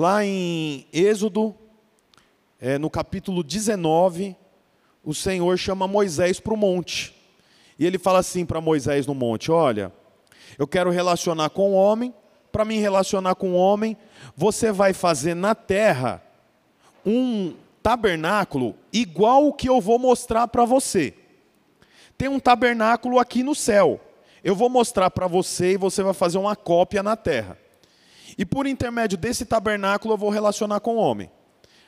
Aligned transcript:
Lá 0.00 0.24
em 0.24 0.86
Êxodo, 0.94 1.54
é, 2.58 2.78
no 2.78 2.88
capítulo 2.88 3.44
19, 3.44 4.34
o 5.04 5.12
Senhor 5.12 5.58
chama 5.58 5.86
Moisés 5.86 6.40
para 6.40 6.54
o 6.54 6.56
monte. 6.56 7.14
E 7.78 7.84
ele 7.84 7.98
fala 7.98 8.20
assim 8.20 8.46
para 8.46 8.62
Moisés 8.62 9.06
no 9.06 9.14
monte: 9.14 9.52
Olha, 9.52 9.92
eu 10.58 10.66
quero 10.66 10.88
relacionar 10.88 11.50
com 11.50 11.72
o 11.72 11.74
homem, 11.74 12.14
para 12.50 12.64
me 12.64 12.78
relacionar 12.78 13.34
com 13.34 13.50
o 13.50 13.56
homem, 13.56 13.94
você 14.34 14.72
vai 14.72 14.94
fazer 14.94 15.34
na 15.34 15.54
terra 15.54 16.22
um 17.04 17.54
tabernáculo 17.82 18.74
igual 18.90 19.48
o 19.48 19.52
que 19.52 19.68
eu 19.68 19.82
vou 19.82 19.98
mostrar 19.98 20.48
para 20.48 20.64
você. 20.64 21.12
Tem 22.16 22.26
um 22.26 22.40
tabernáculo 22.40 23.18
aqui 23.18 23.42
no 23.42 23.54
céu. 23.54 24.00
Eu 24.42 24.56
vou 24.56 24.70
mostrar 24.70 25.10
para 25.10 25.26
você 25.26 25.72
e 25.72 25.76
você 25.76 26.02
vai 26.02 26.14
fazer 26.14 26.38
uma 26.38 26.56
cópia 26.56 27.02
na 27.02 27.16
terra. 27.16 27.58
E 28.40 28.44
por 28.46 28.66
intermédio 28.66 29.18
desse 29.18 29.44
tabernáculo 29.44 30.14
eu 30.14 30.16
vou 30.16 30.30
relacionar 30.30 30.80
com 30.80 30.96
o 30.96 30.98
homem. 30.98 31.30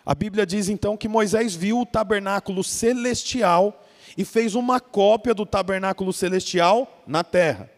A 0.04 0.14
Bíblia 0.14 0.44
diz 0.44 0.68
então 0.68 0.98
que 0.98 1.08
Moisés 1.08 1.54
viu 1.54 1.80
o 1.80 1.86
tabernáculo 1.86 2.62
celestial 2.62 3.82
e 4.18 4.22
fez 4.22 4.54
uma 4.54 4.78
cópia 4.78 5.32
do 5.32 5.46
tabernáculo 5.46 6.12
celestial 6.12 7.02
na 7.06 7.24
terra. 7.24 7.70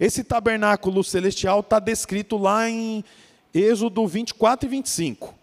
Esse 0.00 0.24
tabernáculo 0.24 1.04
celestial 1.04 1.60
está 1.60 1.78
descrito 1.78 2.38
lá 2.38 2.66
em 2.66 3.04
Êxodo 3.52 4.06
24 4.06 4.66
e 4.66 4.70
25. 4.70 5.34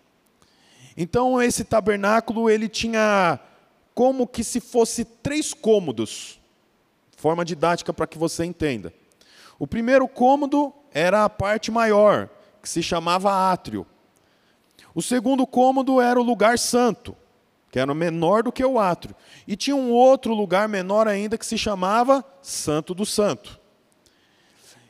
Então 0.97 1.39
esse 1.39 1.63
tabernáculo 1.63 2.49
ele 2.49 2.67
tinha 2.67 3.39
como 3.93 4.25
que 4.25 4.43
se 4.43 4.59
fosse 4.59 5.05
três 5.05 5.53
cômodos, 5.53 6.39
forma 7.15 7.45
didática 7.45 7.93
para 7.93 8.07
que 8.07 8.17
você 8.17 8.43
entenda. 8.43 8.91
O 9.59 9.67
primeiro 9.67 10.07
cômodo 10.07 10.73
era 10.91 11.23
a 11.23 11.29
parte 11.29 11.69
maior, 11.69 12.27
que 12.61 12.69
se 12.69 12.83
chamava 12.83 13.51
átrio. 13.51 13.85
O 14.93 15.01
segundo 15.01 15.47
cômodo 15.47 16.01
era 16.01 16.19
o 16.19 16.23
lugar 16.23 16.59
santo, 16.59 17.15
que 17.71 17.79
era 17.79 17.93
menor 17.93 18.43
do 18.43 18.51
que 18.51 18.63
o 18.63 18.79
átrio. 18.79 19.15
E 19.47 19.55
tinha 19.55 19.75
um 19.75 19.91
outro 19.91 20.33
lugar 20.33 20.67
menor 20.67 21.07
ainda 21.07 21.37
que 21.37 21.45
se 21.45 21.57
chamava 21.57 22.23
Santo 22.41 22.93
do 22.93 23.05
Santo. 23.05 23.59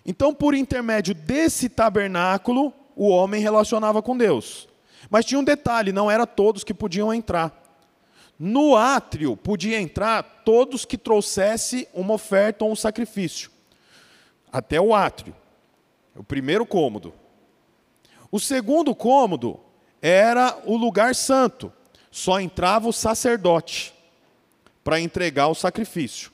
Então, 0.05 0.33
por 0.33 0.55
intermédio 0.55 1.13
desse 1.13 1.69
tabernáculo, 1.69 2.73
o 2.95 3.07
homem 3.07 3.41
relacionava 3.41 4.01
com 4.01 4.17
Deus. 4.17 4.67
Mas 5.09 5.25
tinha 5.25 5.39
um 5.39 5.43
detalhe: 5.43 5.91
não 5.91 6.09
era 6.09 6.25
todos 6.25 6.63
que 6.63 6.73
podiam 6.73 7.13
entrar. 7.13 7.57
No 8.39 8.75
átrio 8.75 9.37
podia 9.37 9.79
entrar 9.79 10.23
todos 10.43 10.83
que 10.83 10.97
trouxesse 10.97 11.87
uma 11.93 12.15
oferta 12.15 12.65
ou 12.65 12.71
um 12.71 12.75
sacrifício. 12.75 13.51
Até 14.51 14.81
o 14.81 14.95
átrio. 14.95 15.35
O 16.15 16.23
primeiro 16.23 16.65
cômodo. 16.65 17.13
O 18.31 18.39
segundo 18.39 18.95
cômodo 18.95 19.59
era 20.01 20.57
o 20.65 20.77
lugar 20.77 21.13
santo. 21.13 21.71
Só 22.09 22.39
entrava 22.39 22.87
o 22.87 22.93
sacerdote 22.93 23.93
para 24.83 24.99
entregar 24.99 25.47
o 25.47 25.55
sacrifício. 25.55 26.31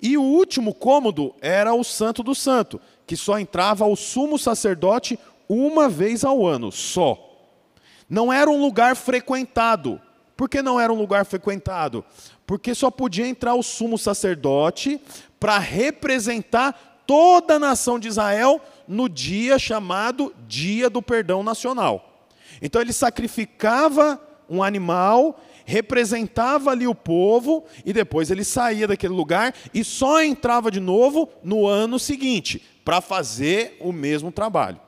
E 0.00 0.16
o 0.16 0.22
último 0.22 0.74
cômodo 0.74 1.34
era 1.40 1.74
o 1.74 1.82
santo 1.82 2.22
do 2.22 2.34
santo, 2.34 2.80
que 3.06 3.16
só 3.16 3.38
entrava 3.38 3.86
o 3.86 3.96
sumo 3.96 4.38
sacerdote 4.38 5.18
uma 5.48 5.88
vez 5.88 6.24
ao 6.24 6.46
ano, 6.46 6.70
só. 6.70 7.18
Não 8.08 8.32
era 8.32 8.50
um 8.50 8.60
lugar 8.60 8.96
frequentado. 8.96 10.00
Por 10.36 10.48
que 10.48 10.62
não 10.62 10.80
era 10.80 10.92
um 10.92 10.96
lugar 10.96 11.24
frequentado? 11.24 12.04
Porque 12.46 12.74
só 12.74 12.90
podia 12.90 13.26
entrar 13.26 13.54
o 13.54 13.62
sumo 13.62 13.96
sacerdote 13.96 15.00
para 15.38 15.58
representar 15.58 17.02
toda 17.06 17.54
a 17.54 17.58
nação 17.58 17.98
de 17.98 18.08
Israel 18.08 18.60
no 18.86 19.08
dia 19.08 19.58
chamado 19.58 20.34
Dia 20.46 20.88
do 20.88 21.02
Perdão 21.02 21.42
Nacional. 21.42 22.28
Então 22.60 22.80
ele 22.80 22.92
sacrificava 22.92 24.20
um 24.48 24.62
animal, 24.62 25.40
representava 25.64 26.70
ali 26.70 26.86
o 26.86 26.94
povo 26.94 27.64
e 27.84 27.92
depois 27.92 28.30
ele 28.30 28.44
saía 28.44 28.86
daquele 28.86 29.14
lugar 29.14 29.54
e 29.72 29.82
só 29.82 30.22
entrava 30.22 30.70
de 30.70 30.80
novo 30.80 31.28
no 31.42 31.66
ano 31.66 31.98
seguinte 31.98 32.62
para 32.84 33.00
fazer 33.00 33.76
o 33.80 33.92
mesmo 33.92 34.30
trabalho. 34.30 34.80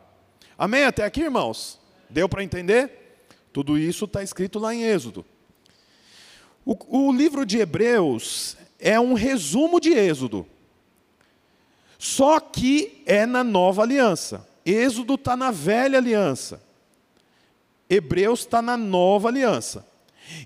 Amém? 0.58 0.84
Até 0.84 1.04
aqui, 1.04 1.22
irmãos? 1.22 1.78
Deu 2.08 2.28
para 2.28 2.44
entender? 2.44 3.20
Tudo 3.52 3.78
isso 3.78 4.04
está 4.04 4.22
escrito 4.22 4.58
lá 4.58 4.74
em 4.74 4.82
Êxodo. 4.82 5.24
O, 6.64 7.08
o 7.08 7.12
livro 7.12 7.46
de 7.46 7.58
Hebreus 7.58 8.56
é 8.78 8.98
um 9.00 9.14
resumo 9.14 9.80
de 9.80 9.92
Êxodo. 9.92 10.46
Só 12.06 12.38
que 12.38 13.02
é 13.04 13.26
na 13.26 13.42
nova 13.42 13.82
aliança. 13.82 14.46
Êxodo 14.64 15.14
está 15.14 15.36
na 15.36 15.50
velha 15.50 15.98
aliança. 15.98 16.62
Hebreus 17.90 18.40
está 18.40 18.62
na 18.62 18.76
nova 18.76 19.26
aliança. 19.26 19.84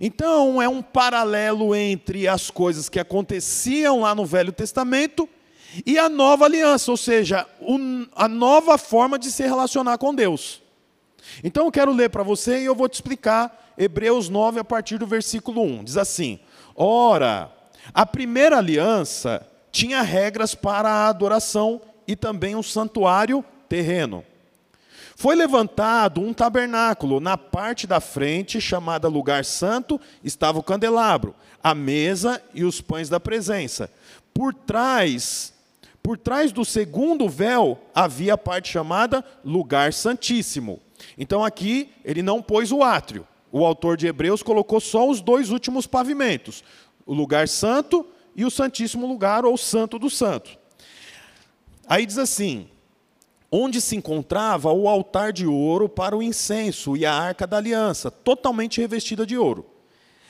Então, 0.01 0.61
é 0.63 0.67
um 0.67 0.81
paralelo 0.81 1.75
entre 1.75 2.27
as 2.27 2.51
coisas 2.51 2.89
que 2.89 2.99
aconteciam 2.99 4.01
lá 4.01 4.15
no 4.15 4.25
Velho 4.25 4.53
Testamento 4.53 5.29
e 5.85 5.99
a 5.99 6.09
nova 6.09 6.47
aliança, 6.47 6.91
ou 6.91 6.97
seja, 6.97 7.47
a 8.17 8.27
nova 8.27 8.79
forma 8.79 9.19
de 9.19 9.31
se 9.31 9.43
relacionar 9.43 9.99
com 9.99 10.15
Deus. 10.15 10.63
Então, 11.45 11.67
eu 11.67 11.73
quero 11.73 11.93
ler 11.93 12.09
para 12.09 12.23
você 12.23 12.63
e 12.63 12.65
eu 12.65 12.75
vou 12.75 12.89
te 12.89 12.95
explicar 12.95 13.75
Hebreus 13.77 14.31
9, 14.31 14.61
a 14.61 14.65
partir 14.65 14.97
do 14.97 15.07
versículo 15.07 15.63
1. 15.63 15.85
Diz 15.85 15.99
assim: 15.99 16.41
Ora, 16.75 17.53
a 17.93 18.07
primeira 18.07 18.57
aliança 18.57 19.47
tinha 19.71 20.03
regras 20.03 20.55
para 20.55 20.89
a 20.89 21.09
adoração 21.09 21.81
e 22.07 22.17
também 22.17 22.57
um 22.57 22.63
santuário 22.63 23.45
terreno. 23.69 24.25
Foi 25.17 25.37
levantado 25.37 26.21
um 26.21 26.33
tabernáculo. 26.33 27.21
Na 27.21 27.37
parte 27.37 27.87
da 27.87 28.01
frente, 28.01 28.61
chamada 28.61 29.07
Lugar 29.07 29.45
Santo, 29.45 30.01
estava 30.25 30.59
o 30.59 30.63
candelabro, 30.63 31.35
a 31.63 31.75
mesa 31.75 32.43
e 32.55 32.65
os 32.65 32.81
pães 32.81 33.09
da 33.09 33.21
presença. 33.21 33.91
Por 34.33 34.55
trás, 34.55 35.53
por 36.03 36.17
trás 36.17 36.53
do 36.53 36.65
segundo 36.65 37.29
véu, 37.29 37.79
havia 37.95 38.33
a 38.33 38.39
parte 38.39 38.71
chamada 38.71 39.23
Lugar 39.45 39.93
Santíssimo. 39.93 40.81
Então 41.19 41.45
aqui 41.45 41.91
ele 42.03 42.23
não 42.23 42.41
pôs 42.41 42.73
o 42.73 42.83
átrio. 42.83 43.27
O 43.53 43.67
autor 43.67 43.97
de 43.97 44.07
Hebreus 44.07 44.43
colocou 44.43 44.81
só 44.81 45.09
os 45.09 45.21
dois 45.21 45.51
últimos 45.51 45.87
pavimentos: 45.87 46.65
o 47.05 47.13
lugar 47.13 47.47
santo 47.47 48.07
e 48.35 48.45
o 48.45 48.51
santíssimo 48.51 49.07
lugar, 49.07 49.45
ou 49.45 49.57
santo 49.57 49.99
do 49.99 50.09
santo. 50.09 50.59
Aí 51.87 52.07
diz 52.07 52.19
assim: 52.19 52.69
onde 53.51 53.81
se 53.81 53.97
encontrava 53.97 54.73
o 54.73 54.89
altar 54.89 55.33
de 55.33 55.47
ouro 55.47 55.89
para 55.89 56.17
o 56.17 56.23
incenso 56.23 56.97
e 56.97 57.05
a 57.05 57.13
arca 57.13 57.47
da 57.47 57.57
aliança, 57.57 58.11
totalmente 58.11 58.81
revestida 58.81 59.27
de 59.27 59.37
ouro. 59.37 59.67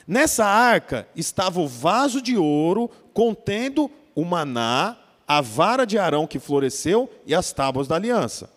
Nessa 0.06 0.44
arca 0.44 1.06
estava 1.14 1.60
o 1.60 1.68
vaso 1.68 2.22
de 2.22 2.36
ouro 2.36 2.90
contendo 3.12 3.90
o 4.14 4.24
maná, 4.24 4.96
a 5.28 5.40
vara 5.40 5.84
de 5.84 5.98
Arão 5.98 6.26
que 6.26 6.38
floresceu 6.38 7.08
e 7.26 7.34
as 7.34 7.52
tábuas 7.52 7.86
da 7.86 7.96
aliança. 7.96 8.50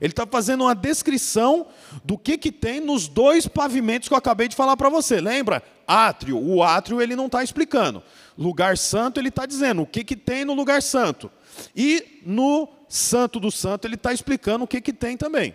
Ele 0.00 0.12
está 0.12 0.26
fazendo 0.26 0.64
uma 0.64 0.74
descrição 0.74 1.66
do 2.04 2.18
que, 2.18 2.36
que 2.36 2.52
tem 2.52 2.80
nos 2.80 3.08
dois 3.08 3.46
pavimentos 3.46 4.08
que 4.08 4.14
eu 4.14 4.18
acabei 4.18 4.48
de 4.48 4.56
falar 4.56 4.76
para 4.76 4.88
você. 4.88 5.20
Lembra? 5.20 5.62
Átrio. 5.86 6.38
O 6.38 6.62
átrio 6.62 7.00
ele 7.00 7.16
não 7.16 7.26
está 7.26 7.42
explicando. 7.42 8.02
Lugar 8.36 8.76
santo, 8.76 9.18
ele 9.18 9.28
está 9.28 9.46
dizendo 9.46 9.82
o 9.82 9.86
que, 9.86 10.04
que 10.04 10.16
tem 10.16 10.44
no 10.44 10.54
lugar 10.54 10.82
santo. 10.82 11.30
E 11.74 12.20
no 12.24 12.68
santo 12.88 13.40
do 13.40 13.50
santo, 13.50 13.86
ele 13.86 13.94
está 13.94 14.12
explicando 14.12 14.64
o 14.64 14.68
que, 14.68 14.80
que 14.80 14.92
tem 14.92 15.16
também. 15.16 15.54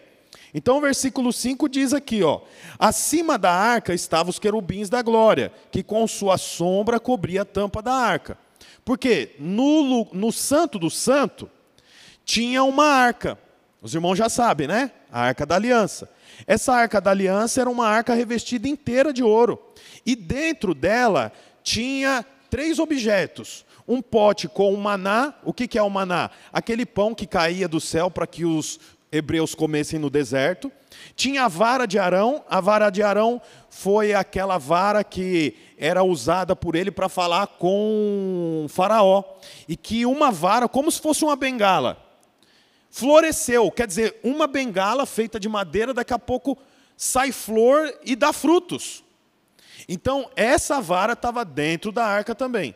Então 0.54 0.78
o 0.78 0.82
versículo 0.82 1.32
5 1.32 1.70
diz 1.70 1.94
aqui, 1.94 2.24
ó: 2.24 2.42
Acima 2.78 3.38
da 3.38 3.52
arca 3.52 3.94
estavam 3.94 4.30
os 4.30 4.40
querubins 4.40 4.90
da 4.90 5.02
glória, 5.02 5.52
que 5.72 5.84
com 5.84 6.06
sua 6.08 6.38
sombra 6.38 7.00
cobria 7.00 7.44
a 7.44 7.46
tampa 7.46 7.82
da 7.82 7.94
arca. 7.94 8.38
Porque 8.84 9.36
no, 9.40 10.08
no 10.12 10.32
santo 10.32 10.78
do 10.80 10.90
santo 10.90 11.50
tinha 12.26 12.64
uma 12.64 12.86
arca. 12.86 13.38
Os 13.82 13.96
irmãos 13.96 14.16
já 14.16 14.30
sabem, 14.30 14.68
né? 14.68 14.92
A 15.12 15.22
arca 15.22 15.44
da 15.44 15.56
aliança. 15.56 16.08
Essa 16.46 16.72
arca 16.74 17.02
da 17.02 17.10
aliança 17.10 17.62
era 17.62 17.70
uma 17.70 17.88
arca 17.88 18.14
revestida 18.14 18.68
inteira 18.68 19.12
de 19.12 19.24
ouro. 19.24 19.60
E 20.06 20.16
dentro 20.16 20.76
dela 20.76 21.32
tinha 21.64 22.24
três 22.48 22.78
objetos: 22.78 23.66
um 23.88 24.00
pote 24.00 24.48
com 24.48 24.72
o 24.72 24.78
maná. 24.78 25.34
O 25.44 25.52
que 25.52 25.80
é 25.80 25.82
o 25.82 25.90
maná? 25.90 26.30
Aquele 26.54 26.86
pão 26.86 27.16
que 27.16 27.26
caía 27.26 27.68
do 27.68 27.82
céu 27.82 28.12
para 28.12 28.28
que 28.28 28.46
os 28.46 28.80
hebreus 29.12 29.56
comessem 29.56 30.00
no 30.00 30.12
deserto. 30.12 30.72
Tinha 31.16 31.46
a 31.46 31.48
vara 31.48 31.88
de 31.88 31.98
Arão. 31.98 32.44
A 32.48 32.62
vara 32.62 32.92
de 32.92 33.02
Arão 33.02 33.42
foi 33.68 34.14
aquela 34.14 34.60
vara 34.60 35.04
que 35.04 35.56
era 35.76 36.04
usada 36.04 36.56
por 36.56 36.76
ele 36.76 36.92
para 36.92 37.10
falar 37.10 37.48
com 37.48 38.68
Faraó. 38.70 39.24
E 39.68 39.76
que 39.76 40.06
uma 40.06 40.30
vara, 40.32 40.70
como 40.70 40.92
se 40.92 41.02
fosse 41.02 41.24
uma 41.26 41.36
bengala, 41.36 42.11
floresceu. 42.92 43.72
Quer 43.72 43.88
dizer, 43.88 44.20
uma 44.22 44.46
bengala 44.46 45.06
feita 45.06 45.40
de 45.40 45.50
madeira, 45.50 45.94
daqui 45.94 46.14
a 46.14 46.20
pouco 46.20 46.58
sai 46.96 47.32
flor 47.32 47.92
e 48.06 48.16
dá 48.16 48.32
frutos. 48.32 49.04
Então, 49.88 50.30
essa 50.36 50.80
vara 50.80 51.14
estava 51.14 51.44
dentro 51.44 51.92
da 51.92 52.06
arca 52.06 52.36
também. 52.36 52.76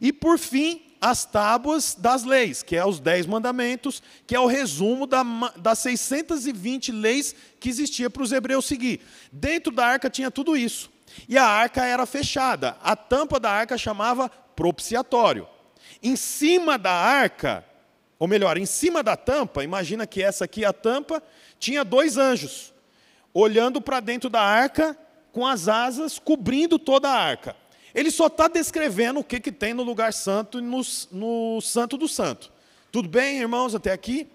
E 0.00 0.12
por 0.12 0.38
fim, 0.38 0.82
as 1.00 1.24
tábuas 1.24 1.94
das 1.94 2.22
leis, 2.22 2.62
que 2.62 2.76
é 2.76 2.84
os 2.84 3.00
dez 3.00 3.26
mandamentos, 3.26 4.02
que 4.26 4.34
é 4.34 4.40
o 4.40 4.46
resumo 4.46 5.06
da, 5.06 5.24
das 5.56 5.78
620 5.80 6.92
leis 6.92 7.34
que 7.58 7.68
existia 7.68 8.08
para 8.08 8.22
os 8.22 8.32
hebreus 8.32 8.66
seguir. 8.66 9.00
Dentro 9.32 9.72
da 9.72 9.86
arca 9.86 10.10
tinha 10.10 10.30
tudo 10.30 10.56
isso. 10.56 10.90
E 11.28 11.38
a 11.38 11.44
arca 11.44 11.84
era 11.84 12.04
fechada. 12.06 12.76
A 12.82 12.94
tampa 12.94 13.40
da 13.40 13.50
arca 13.50 13.78
chamava 13.78 14.28
propiciatório. 14.28 15.48
Em 16.02 16.14
cima 16.14 16.78
da 16.78 16.92
arca, 16.92 17.64
ou 18.18 18.26
melhor, 18.26 18.56
em 18.56 18.66
cima 18.66 19.02
da 19.02 19.16
tampa, 19.16 19.62
imagina 19.62 20.06
que 20.06 20.22
essa 20.22 20.44
aqui 20.44 20.64
a 20.64 20.72
tampa, 20.72 21.22
tinha 21.58 21.84
dois 21.84 22.16
anjos 22.16 22.72
olhando 23.32 23.80
para 23.80 24.00
dentro 24.00 24.30
da 24.30 24.40
arca 24.40 24.96
com 25.30 25.46
as 25.46 25.68
asas 25.68 26.18
cobrindo 26.18 26.78
toda 26.78 27.10
a 27.10 27.14
arca. 27.14 27.54
Ele 27.94 28.10
só 28.10 28.26
está 28.26 28.48
descrevendo 28.48 29.20
o 29.20 29.24
que, 29.24 29.38
que 29.38 29.52
tem 29.52 29.74
no 29.74 29.82
lugar 29.82 30.12
santo 30.12 30.58
e 30.58 30.62
no, 30.62 30.80
no 31.12 31.60
santo 31.60 31.98
do 31.98 32.08
santo. 32.08 32.50
Tudo 32.90 33.08
bem, 33.08 33.38
irmãos, 33.38 33.74
até 33.74 33.92
aqui? 33.92 34.26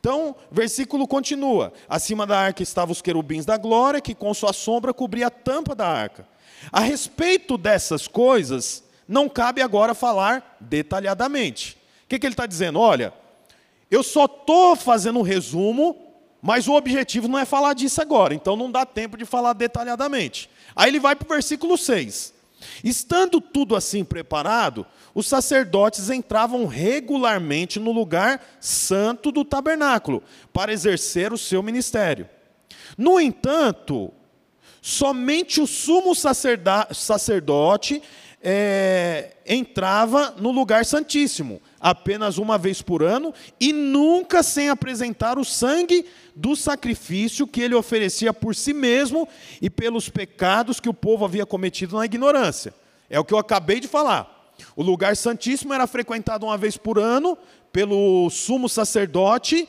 Então, 0.00 0.34
versículo 0.50 1.06
continua: 1.06 1.72
acima 1.88 2.26
da 2.26 2.38
arca 2.38 2.62
estavam 2.62 2.92
os 2.92 3.02
querubins 3.02 3.44
da 3.44 3.58
glória, 3.58 4.00
que 4.00 4.14
com 4.14 4.32
sua 4.32 4.52
sombra 4.52 4.94
cobria 4.94 5.26
a 5.26 5.30
tampa 5.30 5.74
da 5.74 5.86
arca. 5.86 6.26
A 6.72 6.80
respeito 6.80 7.58
dessas 7.58 8.08
coisas, 8.08 8.82
não 9.06 9.28
cabe 9.28 9.60
agora 9.60 9.94
falar 9.94 10.56
detalhadamente. 10.60 11.76
O 12.04 12.08
que, 12.08 12.18
que 12.18 12.26
ele 12.26 12.32
está 12.32 12.46
dizendo? 12.46 12.78
Olha, 12.78 13.12
eu 13.90 14.02
só 14.02 14.24
estou 14.24 14.76
fazendo 14.76 15.18
um 15.18 15.22
resumo 15.22 16.06
mas 16.46 16.68
o 16.68 16.74
objetivo 16.74 17.26
não 17.26 17.40
é 17.40 17.44
falar 17.44 17.74
disso 17.74 18.00
agora, 18.00 18.32
então 18.32 18.54
não 18.54 18.70
dá 18.70 18.86
tempo 18.86 19.16
de 19.16 19.24
falar 19.24 19.52
detalhadamente. 19.52 20.48
Aí 20.76 20.88
ele 20.88 21.00
vai 21.00 21.16
para 21.16 21.26
o 21.26 21.28
versículo 21.28 21.76
6. 21.76 22.32
Estando 22.84 23.40
tudo 23.40 23.74
assim 23.74 24.04
preparado, 24.04 24.86
os 25.12 25.26
sacerdotes 25.26 26.08
entravam 26.08 26.64
regularmente 26.66 27.80
no 27.80 27.90
lugar 27.90 28.40
santo 28.60 29.32
do 29.32 29.44
tabernáculo 29.44 30.22
para 30.52 30.72
exercer 30.72 31.32
o 31.32 31.38
seu 31.38 31.64
ministério. 31.64 32.28
No 32.96 33.18
entanto, 33.18 34.12
somente 34.80 35.60
o 35.60 35.66
sumo 35.66 36.14
sacerdote 36.14 38.02
é, 38.42 39.36
entrava 39.46 40.34
no 40.38 40.50
lugar 40.50 40.84
santíssimo, 40.84 41.60
apenas 41.80 42.38
uma 42.38 42.58
vez 42.58 42.82
por 42.82 43.02
ano, 43.02 43.32
e 43.58 43.72
nunca 43.72 44.42
sem 44.42 44.68
apresentar 44.68 45.38
o 45.38 45.44
sangue 45.44 46.06
do 46.34 46.54
sacrifício 46.54 47.46
que 47.46 47.60
ele 47.60 47.74
oferecia 47.74 48.32
por 48.32 48.54
si 48.54 48.72
mesmo 48.72 49.28
e 49.60 49.70
pelos 49.70 50.08
pecados 50.08 50.80
que 50.80 50.88
o 50.88 50.94
povo 50.94 51.24
havia 51.24 51.46
cometido 51.46 51.96
na 51.96 52.04
ignorância. 52.04 52.74
É 53.08 53.18
o 53.18 53.24
que 53.24 53.34
eu 53.34 53.38
acabei 53.38 53.80
de 53.80 53.88
falar. 53.88 54.52
O 54.74 54.82
lugar 54.82 55.16
santíssimo 55.16 55.74
era 55.74 55.86
frequentado 55.86 56.46
uma 56.46 56.56
vez 56.56 56.76
por 56.76 56.98
ano 56.98 57.36
pelo 57.72 58.30
sumo 58.30 58.68
sacerdote 58.68 59.68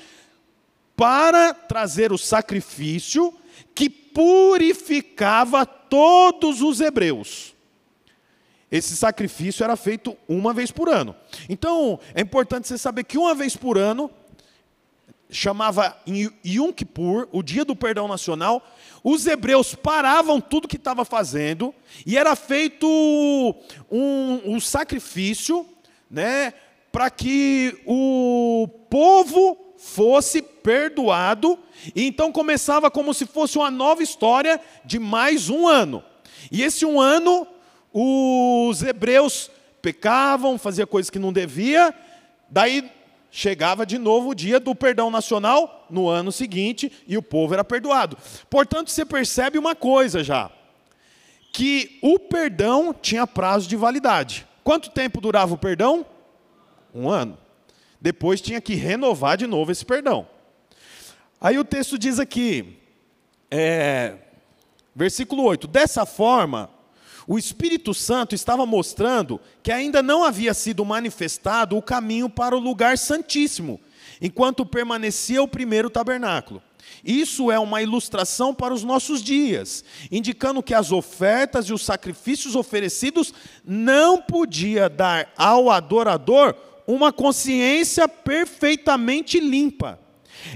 para 0.95 1.53
trazer 1.53 2.11
o 2.11 2.17
sacrifício 2.17 3.33
que 3.75 3.89
purificava 3.89 5.65
todos 5.65 6.61
os 6.61 6.81
hebreus. 6.81 7.56
Esse 8.71 8.95
sacrifício 8.95 9.63
era 9.63 9.75
feito 9.75 10.17
uma 10.27 10.53
vez 10.53 10.71
por 10.71 10.89
ano. 10.89 11.15
Então, 11.47 11.99
é 12.13 12.21
importante 12.21 12.67
você 12.67 12.77
saber 12.77 13.03
que 13.05 13.17
uma 13.17 13.33
vez 13.33 13.55
por 13.55 13.77
ano 13.77 14.11
chamava 15.29 15.97
Yom 16.45 16.71
Kippur, 16.71 17.27
o 17.31 17.43
dia 17.43 17.65
do 17.65 17.75
perdão 17.75 18.07
nacional, 18.07 18.65
os 19.03 19.25
hebreus 19.25 19.75
paravam 19.75 20.39
tudo 20.39 20.67
que 20.67 20.77
estava 20.77 21.03
fazendo 21.03 21.73
e 22.05 22.17
era 22.17 22.35
feito 22.35 22.87
um, 23.91 24.41
um 24.45 24.59
sacrifício, 24.59 25.65
né, 26.09 26.53
para 26.91 27.09
que 27.09 27.77
o 27.85 28.67
povo 28.89 29.57
fosse 29.77 30.41
perdoado. 30.41 31.59
E 31.95 32.05
então 32.05 32.31
começava 32.31 32.89
como 32.89 33.13
se 33.13 33.25
fosse 33.25 33.57
uma 33.57 33.69
nova 33.69 34.01
história 34.01 34.59
de 34.83 34.97
mais 34.97 35.49
um 35.49 35.67
ano. 35.67 36.03
E 36.51 36.63
esse 36.63 36.85
um 36.85 36.99
ano, 36.99 37.45
os 37.93 38.81
hebreus 38.83 39.49
pecavam, 39.81 40.57
faziam 40.57 40.87
coisas 40.87 41.09
que 41.09 41.19
não 41.19 41.31
devia, 41.31 41.93
daí 42.49 42.91
chegava 43.31 43.85
de 43.85 43.97
novo 43.97 44.29
o 44.29 44.35
dia 44.35 44.59
do 44.59 44.73
perdão 44.73 45.11
nacional 45.11 45.85
no 45.89 46.07
ano 46.07 46.31
seguinte 46.31 46.91
e 47.07 47.17
o 47.17 47.21
povo 47.21 47.53
era 47.53 47.63
perdoado. 47.63 48.17
Portanto, 48.49 48.89
você 48.89 49.05
percebe 49.05 49.57
uma 49.57 49.75
coisa 49.75 50.23
já, 50.23 50.51
que 51.53 51.99
o 52.01 52.19
perdão 52.19 52.93
tinha 52.93 53.27
prazo 53.27 53.67
de 53.67 53.75
validade. 53.75 54.45
Quanto 54.63 54.89
tempo 54.89 55.21
durava 55.21 55.53
o 55.53 55.57
perdão? 55.57 56.05
Um 56.93 57.09
ano. 57.09 57.37
Depois 57.99 58.41
tinha 58.41 58.61
que 58.61 58.75
renovar 58.75 59.37
de 59.37 59.47
novo 59.47 59.71
esse 59.71 59.85
perdão. 59.85 60.27
Aí 61.39 61.57
o 61.57 61.63
texto 61.63 61.97
diz 61.97 62.19
aqui, 62.19 62.77
é, 63.49 64.15
versículo 64.95 65.43
8: 65.43 65.67
Dessa 65.67 66.05
forma, 66.05 66.69
o 67.27 67.37
Espírito 67.37 67.93
Santo 67.93 68.33
estava 68.33 68.65
mostrando 68.65 69.39
que 69.61 69.69
ainda 69.69 70.01
não 70.01 70.23
havia 70.23 70.53
sido 70.53 70.85
manifestado 70.85 71.75
o 71.75 71.81
caminho 71.81 72.29
para 72.29 72.55
o 72.55 72.59
lugar 72.59 72.97
santíssimo, 72.97 73.81
enquanto 74.21 74.65
permanecia 74.65 75.43
o 75.43 75.47
primeiro 75.47 75.89
tabernáculo. 75.89 76.63
Isso 77.03 77.51
é 77.51 77.59
uma 77.59 77.81
ilustração 77.81 78.53
para 78.53 78.73
os 78.73 78.81
nossos 78.81 79.21
dias, 79.21 79.83
indicando 80.09 80.63
que 80.63 80.73
as 80.73 80.91
ofertas 80.91 81.65
e 81.65 81.73
os 81.73 81.83
sacrifícios 81.83 82.55
oferecidos 82.55 83.33
não 83.65 84.21
podia 84.21 84.87
dar 84.87 85.31
ao 85.37 85.69
adorador 85.69 86.55
uma 86.87 87.11
consciência 87.11 88.07
perfeitamente 88.07 89.37
limpa. 89.37 89.99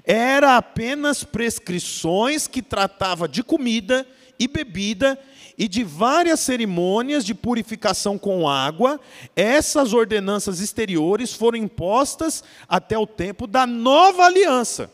Era 0.06 0.56
apenas 0.56 1.22
prescrições 1.22 2.48
que 2.48 2.62
tratava 2.62 3.28
de 3.28 3.44
comida 3.44 4.08
e 4.40 4.48
bebida 4.48 5.20
e 5.62 5.68
de 5.68 5.84
várias 5.84 6.40
cerimônias 6.40 7.24
de 7.24 7.36
purificação 7.36 8.18
com 8.18 8.50
água, 8.50 9.00
essas 9.36 9.94
ordenanças 9.94 10.60
exteriores 10.60 11.36
foram 11.36 11.60
impostas 11.60 12.44
até 12.68 12.98
o 12.98 13.06
tempo 13.06 13.46
da 13.46 13.68
nova 13.68 14.26
aliança. 14.26 14.92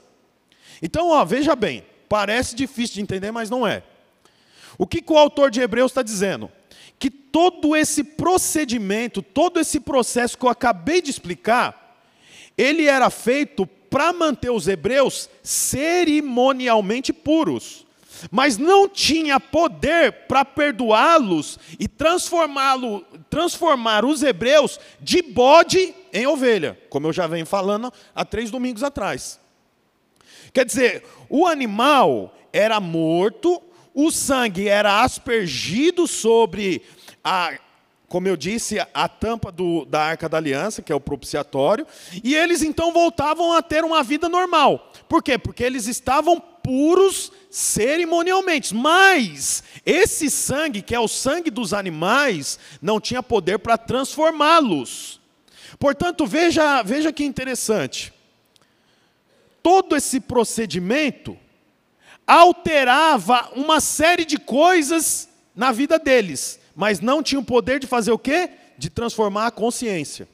Então, 0.81 1.07
ó, 1.07 1.23
veja 1.23 1.55
bem, 1.55 1.85
parece 2.09 2.53
difícil 2.53 2.95
de 2.95 3.01
entender, 3.01 3.31
mas 3.31 3.49
não 3.49 3.65
é. 3.65 3.81
O 4.77 4.85
que, 4.85 5.01
que 5.01 5.13
o 5.13 5.17
autor 5.17 5.49
de 5.49 5.61
Hebreus 5.61 5.91
está 5.91 6.03
dizendo? 6.03 6.51
Que 6.99 7.09
todo 7.09 7.73
esse 7.73 8.03
procedimento, 8.03 9.21
todo 9.21 9.61
esse 9.61 9.79
processo 9.79 10.37
que 10.37 10.43
eu 10.43 10.49
acabei 10.49 11.01
de 11.01 11.09
explicar, 11.09 11.97
ele 12.57 12.87
era 12.87 13.09
feito 13.09 13.65
para 13.65 14.11
manter 14.11 14.49
os 14.49 14.67
hebreus 14.67 15.29
cerimonialmente 15.41 17.13
puros 17.13 17.86
mas 18.31 18.57
não 18.57 18.87
tinha 18.87 19.39
poder 19.39 20.11
para 20.27 20.43
perdoá-los 20.43 21.59
e 21.79 21.87
transformá-lo, 21.87 23.05
transformar 23.29 24.05
os 24.05 24.23
hebreus 24.23 24.79
de 24.99 25.21
bode 25.21 25.93
em 26.13 26.25
ovelha, 26.27 26.77
como 26.89 27.07
eu 27.07 27.13
já 27.13 27.27
venho 27.27 27.45
falando 27.45 27.91
há 28.15 28.25
três 28.25 28.49
domingos 28.49 28.83
atrás. 28.83 29.39
Quer 30.53 30.65
dizer, 30.65 31.03
o 31.29 31.45
animal 31.45 32.33
era 32.51 32.79
morto, 32.79 33.61
o 33.93 34.11
sangue 34.11 34.67
era 34.67 35.01
aspergido 35.01 36.07
sobre 36.07 36.81
a, 37.23 37.57
como 38.07 38.27
eu 38.27 38.37
disse, 38.37 38.79
a 38.93 39.07
tampa 39.09 39.51
do, 39.51 39.85
da 39.85 40.01
arca 40.01 40.29
da 40.29 40.37
aliança, 40.37 40.81
que 40.81 40.91
é 40.91 40.95
o 40.95 40.99
propiciatório, 40.99 41.85
e 42.23 42.33
eles 42.33 42.61
então 42.61 42.93
voltavam 42.93 43.53
a 43.53 43.61
ter 43.61 43.83
uma 43.83 44.01
vida 44.01 44.29
normal. 44.29 44.91
Por 45.07 45.23
quê? 45.23 45.37
Porque 45.37 45.63
eles 45.63 45.87
estavam 45.87 46.39
puros 46.39 47.31
cerimonialmente, 47.49 48.75
mas 48.75 49.63
esse 49.85 50.29
sangue, 50.29 50.81
que 50.81 50.93
é 50.93 50.99
o 50.99 51.07
sangue 51.07 51.49
dos 51.49 51.73
animais, 51.73 52.59
não 52.81 52.99
tinha 52.99 53.23
poder 53.23 53.59
para 53.59 53.77
transformá-los. 53.77 55.21
Portanto, 55.79 56.25
veja, 56.25 56.81
veja 56.83 57.13
que 57.13 57.23
interessante. 57.23 58.13
Todo 59.63 59.95
esse 59.95 60.19
procedimento 60.19 61.37
alterava 62.25 63.49
uma 63.55 63.79
série 63.79 64.25
de 64.25 64.37
coisas 64.37 65.29
na 65.55 65.71
vida 65.71 65.97
deles, 65.97 66.59
mas 66.75 66.99
não 66.99 67.23
tinha 67.23 67.39
o 67.39 67.45
poder 67.45 67.79
de 67.79 67.87
fazer 67.87 68.11
o 68.11 68.19
quê? 68.19 68.49
De 68.77 68.89
transformar 68.89 69.47
a 69.47 69.51
consciência. 69.51 70.27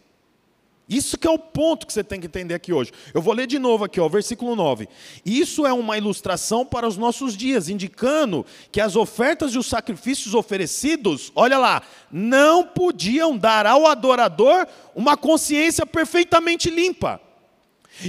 Isso 0.88 1.18
que 1.18 1.26
é 1.26 1.32
o 1.32 1.40
ponto 1.40 1.88
que 1.88 1.94
você 1.94 2.04
tem 2.04 2.20
que 2.20 2.28
entender 2.28 2.54
aqui 2.54 2.74
hoje. 2.74 2.92
Eu 3.14 3.22
vou 3.22 3.34
ler 3.34 3.48
de 3.48 3.58
novo 3.58 3.86
aqui, 3.86 4.02
ó, 4.02 4.10
versículo 4.10 4.56
9. 4.56 4.90
Isso 5.26 5.66
é 5.66 5.72
uma 5.72 5.98
ilustração 5.98 6.66
para 6.66 6.88
os 6.88 6.98
nossos 6.98 7.38
dias, 7.38 7.70
indicando 7.70 8.46
que 8.72 8.82
as 8.82 8.96
ofertas 8.96 9.54
e 9.54 9.58
os 9.58 9.68
sacrifícios 9.68 10.34
oferecidos, 10.34 11.32
olha 11.36 11.58
lá, 11.58 11.82
não 12.12 12.66
podiam 12.66 13.38
dar 13.38 13.66
ao 13.66 13.88
adorador 13.88 14.68
uma 14.94 15.16
consciência 15.16 15.86
perfeitamente 15.86 16.70
limpa. 16.70 17.22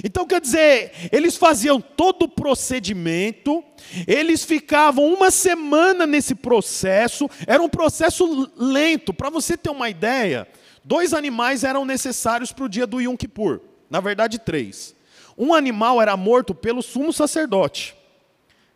Então, 0.03 0.27
quer 0.27 0.41
dizer, 0.41 0.93
eles 1.13 1.37
faziam 1.37 1.81
todo 1.81 2.23
o 2.23 2.29
procedimento, 2.29 3.63
eles 4.07 4.43
ficavam 4.43 5.13
uma 5.13 5.31
semana 5.31 6.07
nesse 6.07 6.35
processo, 6.35 7.29
era 7.47 7.63
um 7.63 7.69
processo 7.69 8.51
lento. 8.57 9.13
Para 9.13 9.31
você 9.31 9.57
ter 9.57 9.71
uma 9.71 9.91
ideia, 9.91 10.49
dois 10.85 11.15
animais 11.15 11.65
eram 11.65 11.85
necessários 11.85 12.53
para 12.53 12.65
o 12.65 12.69
dia 12.69 12.87
do 12.87 13.01
Yom 13.01 13.17
Kippur. 13.17 13.61
Na 13.89 14.01
verdade, 14.01 14.39
três. 14.39 14.95
Um 15.37 15.53
animal 15.53 16.01
era 16.01 16.17
morto 16.17 16.55
pelo 16.55 16.83
sumo 16.83 17.13
sacerdote, 17.13 17.97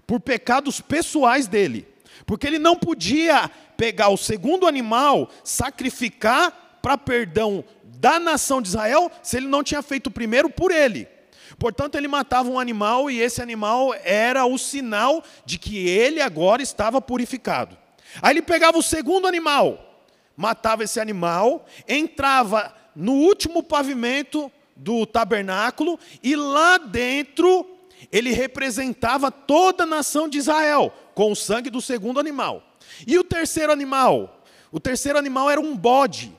por 0.07 0.21
pecados 0.21 0.81
pessoais 0.81 1.47
dele. 1.47 1.87
Porque 2.27 2.47
ele 2.47 2.59
não 2.59 2.77
podia 2.77 3.49
pegar 3.77 4.09
o 4.09 4.17
segundo 4.17 4.67
animal, 4.67 5.31
sacrificar 5.45 6.79
para 6.83 6.99
perdão 6.99 7.65
da 7.85 8.19
nação 8.19 8.61
de 8.61 8.69
Israel, 8.69 9.11
se 9.23 9.37
ele 9.37 9.47
não 9.47 9.63
tinha 9.63 9.83
feito 9.83 10.09
o 10.09 10.11
primeiro 10.11 10.51
por 10.51 10.71
ele. 10.71 11.09
Portanto, 11.59 11.97
ele 11.97 12.07
matava 12.07 12.49
um 12.49 12.59
animal 12.59 13.11
e 13.11 13.21
esse 13.21 13.43
animal 13.43 13.95
era 14.05 14.45
o 14.45 14.59
sinal 14.59 15.23
de 15.45 15.59
que 15.59 15.89
ele 15.89 16.21
agora 16.21 16.63
estava 16.63 17.01
purificado. 17.01 17.77
Aí 18.23 18.33
ele 18.33 18.43
pegava 18.43 18.79
o 18.79 18.83
segundo 18.83 19.27
animal, 19.27 19.88
matava 20.39 20.85
esse 20.85 21.01
animal, 21.01 21.67
entrava 21.89 22.73
no 22.95 23.13
último 23.13 23.61
pavimento 23.61 24.51
do 24.77 25.05
tabernáculo 25.05 25.99
e 26.23 26.37
lá 26.37 26.79
dentro 26.79 27.67
ele 28.13 28.31
representava 28.31 29.33
toda 29.33 29.83
a 29.83 29.87
nação 29.87 30.29
de 30.29 30.39
Israel 30.39 30.95
com 31.13 31.33
o 31.33 31.37
sangue 31.37 31.69
do 31.69 31.83
segundo 31.83 32.21
animal. 32.21 32.63
E 33.05 33.19
o 33.19 33.25
terceiro 33.25 33.73
animal? 33.73 34.41
O 34.71 34.79
terceiro 34.79 35.19
animal 35.19 35.51
era 35.51 35.61
um 35.61 35.77
bode. 35.77 36.33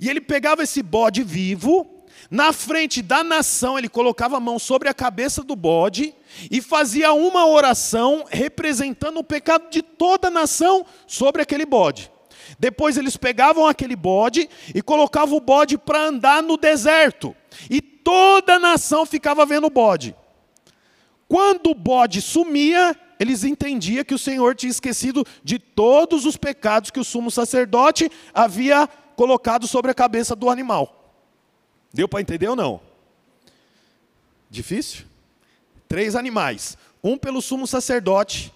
E 0.00 0.10
ele 0.10 0.20
pegava 0.20 0.64
esse 0.64 0.82
bode 0.82 1.22
vivo, 1.22 2.04
na 2.28 2.52
frente 2.52 3.00
da 3.00 3.22
nação, 3.22 3.78
ele 3.78 3.88
colocava 3.88 4.36
a 4.36 4.40
mão 4.40 4.58
sobre 4.58 4.88
a 4.88 4.94
cabeça 4.94 5.44
do 5.44 5.54
bode 5.54 6.12
e 6.50 6.60
fazia 6.60 7.12
uma 7.12 7.46
oração 7.46 8.24
representando 8.28 9.18
o 9.18 9.24
pecado 9.24 9.70
de 9.70 9.80
toda 9.80 10.26
a 10.26 10.30
nação 10.30 10.84
sobre 11.06 11.40
aquele 11.40 11.64
bode. 11.64 12.10
Depois 12.58 12.96
eles 12.96 13.16
pegavam 13.16 13.66
aquele 13.66 13.96
bode 13.96 14.48
e 14.74 14.80
colocavam 14.80 15.36
o 15.36 15.40
bode 15.40 15.76
para 15.76 16.04
andar 16.04 16.42
no 16.42 16.56
deserto. 16.56 17.34
E 17.68 17.80
toda 17.80 18.54
a 18.54 18.58
nação 18.58 19.04
ficava 19.04 19.44
vendo 19.44 19.66
o 19.66 19.70
bode. 19.70 20.14
Quando 21.28 21.70
o 21.70 21.74
bode 21.74 22.22
sumia, 22.22 22.96
eles 23.18 23.44
entendiam 23.44 24.04
que 24.04 24.14
o 24.14 24.18
Senhor 24.18 24.54
tinha 24.54 24.70
esquecido 24.70 25.24
de 25.42 25.58
todos 25.58 26.24
os 26.24 26.36
pecados 26.36 26.90
que 26.90 27.00
o 27.00 27.04
sumo 27.04 27.30
sacerdote 27.30 28.10
havia 28.32 28.88
colocado 29.16 29.66
sobre 29.66 29.90
a 29.90 29.94
cabeça 29.94 30.36
do 30.36 30.48
animal. 30.48 31.12
Deu 31.92 32.08
para 32.08 32.20
entender 32.20 32.48
ou 32.48 32.56
não? 32.56 32.80
Difícil? 34.48 35.04
Três 35.88 36.14
animais: 36.14 36.78
um 37.02 37.18
pelo 37.18 37.42
sumo 37.42 37.66
sacerdote, 37.66 38.52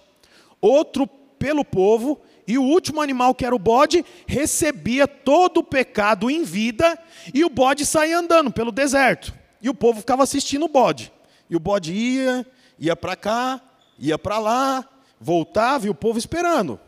outro 0.61 1.07
pelo 1.07 1.65
povo, 1.65 2.21
e 2.47 2.59
o 2.59 2.63
último 2.63 3.01
animal, 3.01 3.35
que 3.35 3.47
era 3.47 3.55
o 3.55 3.59
bode, 3.59 4.05
recebia 4.27 5.07
todo 5.07 5.59
o 5.59 5.65
pecado 5.65 6.31
em 6.31 6.43
vida, 6.43 6.99
e 7.33 7.45
o 7.45 7.51
bode 7.51 7.87
saía 7.87 8.19
andando 8.19 8.51
pelo 8.51 8.73
deserto. 8.73 9.33
E 9.61 9.69
o 9.69 9.75
povo 9.75 10.01
ficava 10.01 10.23
assistindo 10.25 10.65
o 10.65 10.69
bode. 10.69 11.13
E 11.49 11.55
o 11.55 11.61
bode 11.61 11.93
ia, 11.93 12.47
ia 12.79 12.97
para 12.97 13.15
cá, 13.15 13.61
ia 13.99 14.19
para 14.19 14.39
lá, 14.39 14.85
voltava, 15.21 15.87
e 15.87 15.91
o 15.91 15.95
povo 15.95 16.19
esperando. 16.19 16.81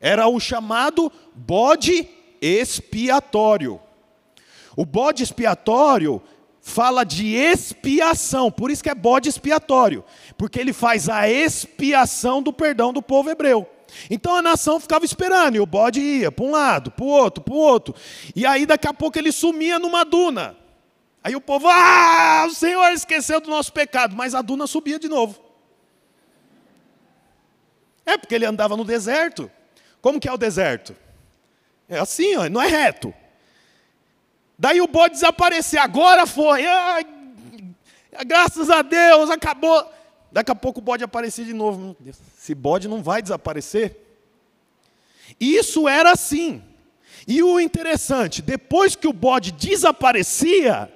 Era 0.00 0.28
o 0.28 0.38
chamado 0.38 1.10
bode 1.34 2.08
expiatório. 2.40 3.80
O 4.76 4.84
bode 4.84 5.22
expiatório 5.22 6.22
fala 6.60 7.04
de 7.04 7.34
expiação, 7.34 8.50
por 8.50 8.70
isso 8.70 8.82
que 8.82 8.90
é 8.90 8.94
bode 8.94 9.28
expiatório, 9.28 10.04
porque 10.36 10.60
ele 10.60 10.72
faz 10.74 11.08
a 11.08 11.28
expiação 11.28 12.42
do 12.42 12.52
perdão 12.52 12.92
do 12.92 13.02
povo 13.02 13.30
hebreu. 13.30 13.66
Então 14.10 14.34
a 14.36 14.42
nação 14.42 14.78
ficava 14.78 15.04
esperando, 15.04 15.56
e 15.56 15.60
o 15.60 15.66
bode 15.66 16.00
ia 16.00 16.30
para 16.30 16.44
um 16.44 16.50
lado, 16.50 16.90
para 16.90 17.04
o 17.04 17.08
outro, 17.08 17.42
para 17.42 17.54
o 17.54 17.56
outro, 17.56 17.94
e 18.34 18.46
aí 18.46 18.66
daqui 18.66 18.86
a 18.86 18.94
pouco 18.94 19.18
ele 19.18 19.32
sumia 19.32 19.78
numa 19.78 20.04
duna. 20.04 20.56
Aí 21.22 21.34
o 21.34 21.40
povo, 21.40 21.68
ah, 21.68 22.46
o 22.48 22.54
Senhor 22.54 22.90
esqueceu 22.92 23.40
do 23.40 23.50
nosso 23.50 23.72
pecado, 23.72 24.14
mas 24.16 24.34
a 24.34 24.42
duna 24.42 24.66
subia 24.66 24.98
de 24.98 25.08
novo. 25.08 25.38
É 28.06 28.16
porque 28.16 28.34
ele 28.34 28.46
andava 28.46 28.76
no 28.76 28.84
deserto. 28.84 29.50
Como 30.00 30.18
que 30.18 30.28
é 30.28 30.32
o 30.32 30.38
deserto? 30.38 30.96
É 31.88 31.98
assim, 31.98 32.36
ó, 32.36 32.48
não 32.48 32.62
é 32.62 32.66
reto. 32.66 33.12
Daí 34.58 34.80
o 34.80 34.88
bode 34.88 35.14
desaparecer, 35.14 35.78
agora 35.78 36.26
foi. 36.26 36.66
Ai, 36.66 37.06
graças 38.26 38.70
a 38.70 38.82
Deus, 38.82 39.28
acabou. 39.30 39.97
Daqui 40.30 40.50
a 40.50 40.54
pouco 40.54 40.80
o 40.80 40.82
bode 40.82 41.02
aparecer 41.02 41.44
de 41.44 41.54
novo. 41.54 41.96
Esse 42.06 42.54
bode 42.54 42.88
não 42.88 43.02
vai 43.02 43.22
desaparecer. 43.22 43.96
Isso 45.40 45.88
era 45.88 46.12
assim. 46.12 46.62
E 47.26 47.42
o 47.42 47.58
interessante, 47.60 48.40
depois 48.40 48.94
que 48.94 49.08
o 49.08 49.12
bode 49.12 49.52
desaparecia, 49.52 50.92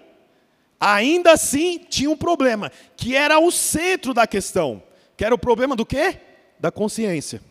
ainda 0.81 1.33
assim 1.33 1.79
tinha 1.79 2.11
um 2.11 2.17
problema, 2.17 2.71
que 2.97 3.15
era 3.15 3.39
o 3.39 3.51
centro 3.51 4.15
da 4.15 4.27
questão. 4.27 4.83
Que 5.17 5.25
era 5.25 5.35
o 5.35 5.39
problema 5.39 5.77
do 5.77 5.85
quê? 5.85 6.19
Da 6.59 6.71
consciência. 6.71 7.43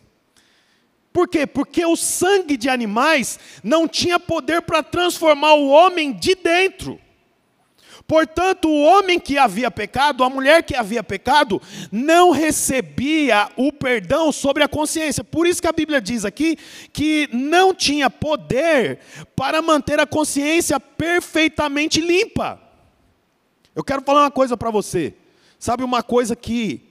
Por 1.12 1.28
quê? 1.28 1.46
Porque 1.46 1.84
o 1.84 1.94
sangue 1.94 2.56
de 2.56 2.68
animais 2.68 3.38
não 3.62 3.86
tinha 3.86 4.18
poder 4.18 4.62
para 4.62 4.82
transformar 4.82 5.54
o 5.54 5.68
homem 5.68 6.12
de 6.12 6.34
dentro. 6.34 6.98
Portanto, 8.06 8.68
o 8.68 8.82
homem 8.82 9.18
que 9.18 9.38
havia 9.38 9.70
pecado, 9.70 10.24
a 10.24 10.30
mulher 10.30 10.62
que 10.62 10.74
havia 10.74 11.02
pecado, 11.02 11.60
não 11.90 12.30
recebia 12.30 13.48
o 13.56 13.72
perdão 13.72 14.30
sobre 14.32 14.62
a 14.62 14.68
consciência. 14.68 15.24
Por 15.24 15.46
isso 15.46 15.62
que 15.62 15.68
a 15.68 15.72
Bíblia 15.72 16.00
diz 16.00 16.24
aqui 16.24 16.56
que 16.92 17.28
não 17.32 17.74
tinha 17.74 18.10
poder 18.10 18.98
para 19.34 19.62
manter 19.62 20.00
a 20.00 20.06
consciência 20.06 20.78
perfeitamente 20.78 22.00
limpa. 22.00 22.60
Eu 23.74 23.82
quero 23.82 24.02
falar 24.02 24.22
uma 24.22 24.30
coisa 24.30 24.56
para 24.56 24.70
você. 24.70 25.14
Sabe 25.58 25.84
uma 25.84 26.02
coisa 26.02 26.36
que 26.36 26.82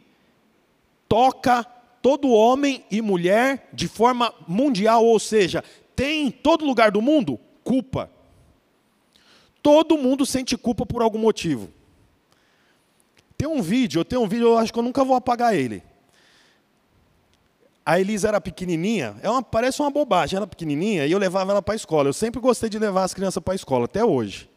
toca 1.08 1.64
todo 2.02 2.32
homem 2.32 2.84
e 2.90 3.02
mulher 3.02 3.70
de 3.74 3.88
forma 3.88 4.34
mundial, 4.48 5.06
ou 5.06 5.20
seja, 5.20 5.64
tem 5.96 6.28
em 6.28 6.32
todo 6.32 6.66
lugar 6.66 6.90
do 6.90 7.02
mundo 7.02 7.40
culpa. 7.64 8.10
Todo 9.62 9.98
mundo 9.98 10.26
sente 10.26 10.58
culpa 10.58 10.86
por 10.86 11.02
algum 11.02 11.20
motivo. 11.20 11.70
Tem 13.38 13.48
um 13.48 13.62
vídeo, 13.62 14.00
eu 14.00 14.06
tenho 14.06 14.22
um 14.22 14.28
vídeo, 14.28 14.48
eu 14.48 14.58
acho 14.58 14.72
que 14.72 14.80
eu 14.80 14.84
nunca 14.84 15.04
vou 15.04 15.16
apagar 15.16 15.56
ele. 15.56 15.84
A 17.86 18.00
Elisa 18.00 18.28
era 18.28 18.40
pequenininha, 18.40 19.16
é 19.24 19.30
uma, 19.30 19.42
parece 19.42 19.82
uma 19.82 19.90
bobagem, 19.90 20.38
ela 20.38 20.46
pequenininha, 20.46 21.06
e 21.06 21.12
eu 21.12 21.18
levava 21.18 21.52
ela 21.52 21.62
para 21.62 21.74
a 21.74 21.76
escola. 21.76 22.10
Eu 22.10 22.14
sempre 22.14 22.40
gostei 22.40 22.70
de 22.70 22.78
levar 22.78 23.04
as 23.04 23.14
crianças 23.14 23.42
para 23.44 23.54
a 23.54 23.56
escola, 23.56 23.86
até 23.86 24.06
hoje. 24.06 24.50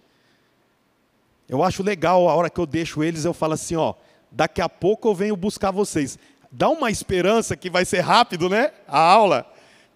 Eu 1.48 1.62
acho 1.62 1.82
legal 1.82 2.28
a 2.28 2.34
hora 2.34 2.50
que 2.50 2.60
eu 2.60 2.66
deixo 2.66 3.02
eles, 3.02 3.24
eu 3.24 3.32
falo 3.32 3.54
assim, 3.54 3.76
ó, 3.76 3.94
daqui 4.30 4.60
a 4.60 4.68
pouco 4.68 5.08
eu 5.08 5.14
venho 5.14 5.36
buscar 5.36 5.70
vocês 5.70 6.18
dá 6.54 6.68
uma 6.68 6.90
esperança 6.90 7.56
que 7.56 7.68
vai 7.68 7.84
ser 7.84 8.00
rápido, 8.00 8.48
né? 8.48 8.70
A 8.86 8.98
aula. 8.98 9.46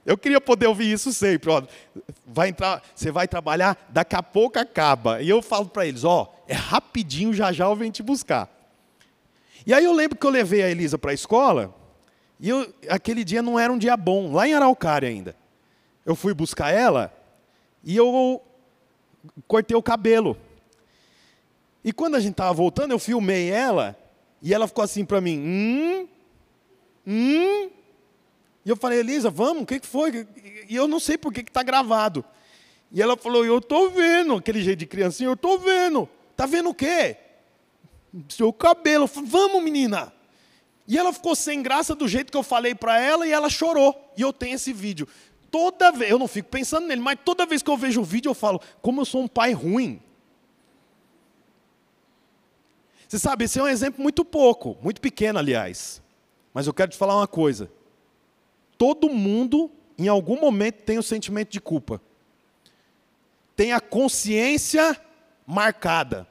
Eu 0.08 0.16
queria 0.16 0.40
poder 0.40 0.66
ouvir 0.66 0.90
isso 0.90 1.12
sempre. 1.12 1.50
Ó, 1.50 1.62
vai 2.26 2.48
entrar, 2.48 2.82
você 2.94 3.10
vai 3.10 3.28
trabalhar, 3.28 3.76
daqui 3.90 4.16
a 4.16 4.22
pouco 4.22 4.58
acaba. 4.58 5.20
E 5.20 5.28
eu 5.28 5.42
falo 5.42 5.66
para 5.66 5.86
eles, 5.86 6.02
ó, 6.02 6.34
é 6.48 6.54
rapidinho, 6.54 7.34
já 7.34 7.52
já 7.52 7.66
eu 7.66 7.76
venho 7.76 7.92
te 7.92 8.02
buscar. 8.02 8.48
E 9.66 9.74
aí 9.74 9.84
eu 9.84 9.92
lembro 9.92 10.16
que 10.16 10.26
eu 10.26 10.30
levei 10.30 10.62
a 10.62 10.70
Elisa 10.70 10.96
para 10.96 11.10
a 11.10 11.14
escola, 11.14 11.74
e 12.40 12.48
eu, 12.48 12.72
aquele 12.88 13.22
dia 13.22 13.42
não 13.42 13.58
era 13.58 13.70
um 13.70 13.76
dia 13.76 13.98
bom, 13.98 14.32
lá 14.32 14.48
em 14.48 14.54
Araucária 14.54 15.10
ainda. 15.10 15.36
Eu 16.06 16.16
fui 16.16 16.32
buscar 16.32 16.72
ela, 16.72 17.12
e 17.84 17.94
eu 17.94 18.40
cortei 19.46 19.76
o 19.76 19.82
cabelo. 19.82 20.38
E 21.84 21.92
quando 21.92 22.14
a 22.14 22.20
gente 22.20 22.32
estava 22.32 22.54
voltando, 22.54 22.92
eu 22.92 22.98
filmei 22.98 23.50
ela, 23.50 23.94
e 24.40 24.54
ela 24.54 24.66
ficou 24.66 24.82
assim 24.82 25.04
para 25.04 25.20
mim, 25.20 25.38
hum, 25.38 26.08
Hum? 27.10 27.70
E 28.68 28.70
eu 28.70 28.76
falei, 28.76 28.98
Elisa, 28.98 29.30
vamos, 29.30 29.62
o 29.62 29.66
que 29.66 29.80
foi? 29.80 30.28
E 30.68 30.76
eu 30.76 30.86
não 30.86 31.00
sei 31.00 31.16
por 31.16 31.32
que 31.32 31.40
está 31.40 31.62
gravado. 31.62 32.22
E 32.92 33.00
ela 33.00 33.16
falou, 33.16 33.42
eu 33.42 33.56
estou 33.56 33.90
vendo, 33.90 34.34
aquele 34.34 34.60
jeito 34.60 34.80
de 34.80 34.86
criancinha, 34.86 35.26
eu 35.26 35.32
estou 35.32 35.58
vendo. 35.58 36.06
Está 36.32 36.44
vendo 36.44 36.68
o 36.68 36.74
quê? 36.74 37.16
Seu 38.28 38.52
cabelo. 38.52 39.04
Eu 39.04 39.08
falei, 39.08 39.30
vamos, 39.30 39.62
menina. 39.62 40.12
E 40.86 40.98
ela 40.98 41.14
ficou 41.14 41.34
sem 41.34 41.62
graça 41.62 41.94
do 41.94 42.06
jeito 42.06 42.30
que 42.30 42.36
eu 42.36 42.42
falei 42.42 42.74
para 42.74 43.00
ela 43.00 43.26
e 43.26 43.32
ela 43.32 43.48
chorou. 43.48 44.12
E 44.14 44.20
eu 44.20 44.34
tenho 44.34 44.56
esse 44.56 44.70
vídeo. 44.70 45.08
Toda 45.50 45.90
vez, 45.90 46.10
eu 46.10 46.18
não 46.18 46.28
fico 46.28 46.50
pensando 46.50 46.86
nele, 46.86 47.00
mas 47.00 47.18
toda 47.24 47.46
vez 47.46 47.62
que 47.62 47.70
eu 47.70 47.76
vejo 47.78 48.02
o 48.02 48.04
vídeo 48.04 48.28
eu 48.28 48.34
falo, 48.34 48.60
como 48.82 49.00
eu 49.00 49.06
sou 49.06 49.22
um 49.22 49.28
pai 49.28 49.52
ruim. 49.52 49.98
Você 53.08 53.18
sabe, 53.18 53.46
esse 53.46 53.58
é 53.58 53.62
um 53.62 53.68
exemplo 53.68 54.02
muito 54.02 54.26
pouco, 54.26 54.76
muito 54.82 55.00
pequeno, 55.00 55.38
aliás. 55.38 56.02
Mas 56.52 56.66
eu 56.66 56.74
quero 56.74 56.90
te 56.90 56.98
falar 56.98 57.16
uma 57.16 57.26
coisa. 57.26 57.77
Todo 58.78 59.10
mundo, 59.10 59.70
em 59.98 60.08
algum 60.08 60.40
momento, 60.40 60.76
tem 60.76 60.96
o 60.96 61.02
sentimento 61.02 61.50
de 61.50 61.60
culpa. 61.60 62.00
Tem 63.54 63.72
a 63.72 63.80
consciência 63.80 64.98
marcada. 65.44 66.26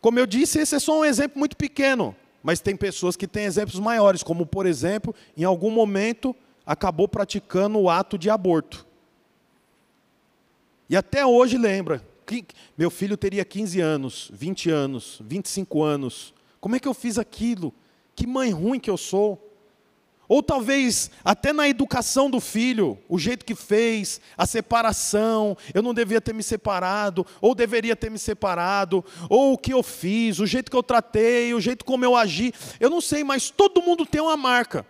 Como 0.00 0.18
eu 0.18 0.26
disse, 0.26 0.58
esse 0.58 0.74
é 0.74 0.78
só 0.78 1.00
um 1.00 1.04
exemplo 1.04 1.38
muito 1.38 1.56
pequeno. 1.56 2.14
Mas 2.42 2.60
tem 2.60 2.76
pessoas 2.76 3.16
que 3.16 3.26
têm 3.26 3.44
exemplos 3.44 3.80
maiores, 3.80 4.22
como, 4.22 4.44
por 4.44 4.66
exemplo, 4.66 5.14
em 5.34 5.44
algum 5.44 5.70
momento 5.70 6.36
acabou 6.66 7.08
praticando 7.08 7.78
o 7.78 7.88
ato 7.88 8.18
de 8.18 8.28
aborto. 8.28 8.86
E 10.90 10.96
até 10.96 11.24
hoje 11.24 11.56
lembra. 11.56 12.04
Que 12.26 12.44
meu 12.76 12.90
filho 12.90 13.16
teria 13.18 13.44
15 13.44 13.80
anos, 13.80 14.30
20 14.32 14.70
anos, 14.70 15.20
25 15.22 15.82
anos. 15.82 16.34
Como 16.58 16.74
é 16.74 16.80
que 16.80 16.88
eu 16.88 16.94
fiz 16.94 17.18
aquilo? 17.18 17.72
Que 18.16 18.26
mãe 18.26 18.50
ruim 18.50 18.80
que 18.80 18.88
eu 18.88 18.96
sou. 18.96 19.53
Ou 20.28 20.42
talvez 20.42 21.10
até 21.24 21.52
na 21.52 21.68
educação 21.68 22.30
do 22.30 22.40
filho, 22.40 22.98
o 23.08 23.18
jeito 23.18 23.44
que 23.44 23.54
fez, 23.54 24.20
a 24.36 24.46
separação, 24.46 25.56
eu 25.74 25.82
não 25.82 25.92
devia 25.92 26.20
ter 26.20 26.32
me 26.32 26.42
separado, 26.42 27.26
ou 27.40 27.54
deveria 27.54 27.94
ter 27.94 28.10
me 28.10 28.18
separado, 28.18 29.04
ou 29.28 29.52
o 29.52 29.58
que 29.58 29.72
eu 29.72 29.82
fiz, 29.82 30.38
o 30.38 30.46
jeito 30.46 30.70
que 30.70 30.76
eu 30.76 30.82
tratei, 30.82 31.52
o 31.52 31.60
jeito 31.60 31.84
como 31.84 32.04
eu 32.04 32.16
agi, 32.16 32.52
eu 32.80 32.88
não 32.88 33.00
sei, 33.00 33.22
mas 33.22 33.50
todo 33.50 33.82
mundo 33.82 34.06
tem 34.06 34.20
uma 34.20 34.36
marca. 34.36 34.86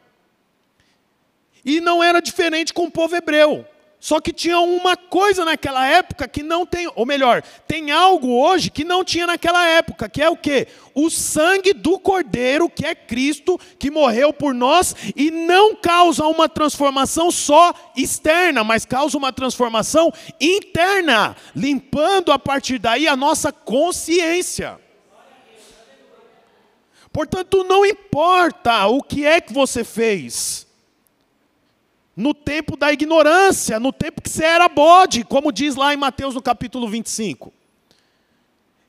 E 1.65 1.81
não 1.81 2.03
era 2.03 2.21
diferente 2.21 2.73
com 2.73 2.85
o 2.85 2.91
povo 2.91 3.17
hebreu. 3.17 3.67
Só 4.05 4.21
que 4.21 4.35
tinha 4.35 4.61
uma 4.61 4.99
coisa 4.99 5.47
naquela 5.47 5.87
época 5.87 6.29
que 6.29 6.43
não 6.43 6.67
tem, 6.67 6.87
ou 6.95 7.07
melhor, 7.07 7.43
tem 7.67 7.91
algo 7.91 8.29
hoje 8.39 8.71
que 8.71 8.85
não 8.85 9.03
tinha 9.03 9.27
naquela 9.27 9.67
época, 9.67 10.11
que 10.11 10.21
é 10.21 10.29
o 10.29 10.37
quê? 10.37 10.69
O 10.95 11.09
sangue 11.09 11.73
do 11.73 11.99
Cordeiro, 11.99 12.69
que 12.69 12.85
é 12.85 12.95
Cristo, 12.95 13.59
que 13.79 13.91
morreu 13.91 14.31
por 14.31 14.53
nós 14.53 14.95
e 15.17 15.31
não 15.31 15.75
causa 15.75 16.27
uma 16.27 16.51
transformação 16.51 17.31
só 17.31 17.73
externa, 17.97 18.63
mas 18.63 18.85
causa 18.85 19.17
uma 19.17 19.33
transformação 19.33 20.13
interna, 20.39 21.35
limpando 21.57 22.31
a 22.31 22.39
partir 22.39 22.79
daí 22.79 23.09
a 23.09 23.17
nossa 23.17 23.51
consciência. 23.51 24.79
Portanto, 27.11 27.65
não 27.65 27.87
importa 27.87 28.87
o 28.87 29.03
que 29.03 29.25
é 29.25 29.41
que 29.41 29.55
você 29.55 29.83
fez, 29.83 30.64
no 32.17 32.33
tempo 32.33 32.77
da 32.77 32.93
ignorância, 32.93 33.81
no 33.81 33.93
tempo 33.93 34.23
que 34.23 34.31
você 34.31 34.45
era 34.45 34.69
bode, 34.69 35.25
como 35.25 35.53
diz 35.53 35.75
lá 35.75 35.93
em 35.93 35.97
Mateus 35.97 36.35
no 36.35 36.43
capítulo 36.43 36.89
25. 36.89 37.53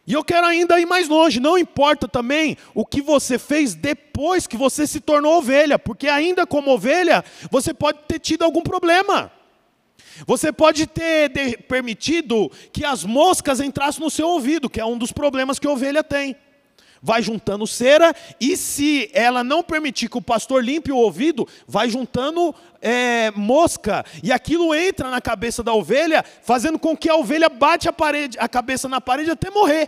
E 0.08 0.14
eu 0.14 0.24
quero 0.24 0.46
ainda 0.46 0.80
ir 0.80 0.86
mais 0.86 1.10
longe, 1.10 1.40
não 1.40 1.58
importa 1.58 2.08
também 2.08 2.56
o 2.76 2.86
que 2.86 3.02
você 3.02 3.40
fez 3.40 3.74
depois 3.74 4.46
que 4.46 4.56
você 4.56 4.86
se 4.86 5.00
tornou 5.00 5.40
ovelha, 5.40 5.80
porque 5.80 6.08
ainda 6.08 6.46
como 6.46 6.72
ovelha, 6.72 7.26
você 7.50 7.74
pode 7.74 8.00
ter 8.08 8.20
tido 8.20 8.44
algum 8.44 8.62
problema. 8.62 9.32
Você 10.28 10.52
pode 10.52 10.86
ter 10.86 11.64
permitido 11.64 12.52
que 12.72 12.86
as 12.86 13.04
moscas 13.04 13.60
entrassem 13.60 14.02
no 14.02 14.10
seu 14.10 14.30
ouvido, 14.30 14.70
que 14.70 14.80
é 14.80 14.86
um 14.86 14.98
dos 14.98 15.12
problemas 15.12 15.58
que 15.58 15.68
a 15.68 15.72
ovelha 15.72 16.04
tem 16.04 16.38
vai 17.06 17.22
juntando 17.22 17.68
cera, 17.68 18.16
e 18.42 18.58
se 18.58 19.12
ela 19.14 19.44
não 19.44 19.62
permitir 19.62 20.10
que 20.10 20.18
o 20.18 20.22
pastor 20.22 20.64
limpe 20.64 20.92
o 20.92 20.98
ouvido, 20.98 21.48
vai 21.68 21.88
juntando 21.88 22.54
é, 22.82 23.30
mosca, 23.36 24.04
e 24.24 24.32
aquilo 24.32 24.74
entra 24.74 25.12
na 25.12 25.22
cabeça 25.22 25.62
da 25.62 25.72
ovelha, 25.72 26.26
fazendo 26.42 26.80
com 26.80 26.98
que 26.98 27.08
a 27.08 27.16
ovelha 27.16 27.48
bate 27.48 27.88
a, 27.88 27.94
parede, 27.94 28.40
a 28.40 28.50
cabeça 28.50 28.90
na 28.90 29.00
parede 29.00 29.30
até 29.30 29.52
morrer. 29.52 29.88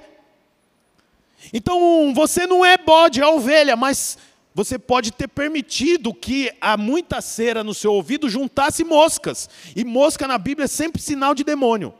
Então, 1.51 2.13
você 2.13 2.45
não 2.45 2.63
é 2.63 2.77
bode, 2.77 3.19
é 3.19 3.25
ovelha, 3.25 3.75
mas 3.75 4.19
você 4.53 4.77
pode 4.77 5.11
ter 5.11 5.27
permitido 5.27 6.13
que 6.13 6.51
a 6.61 6.77
muita 6.77 7.19
cera 7.19 7.63
no 7.63 7.73
seu 7.73 7.93
ouvido 7.93 8.29
juntasse 8.29 8.83
moscas. 8.83 9.49
E 9.75 9.83
mosca 9.83 10.27
na 10.27 10.37
Bíblia 10.37 10.65
é 10.65 10.67
sempre 10.67 11.01
sinal 11.01 11.33
de 11.33 11.43
demônio. 11.43 11.95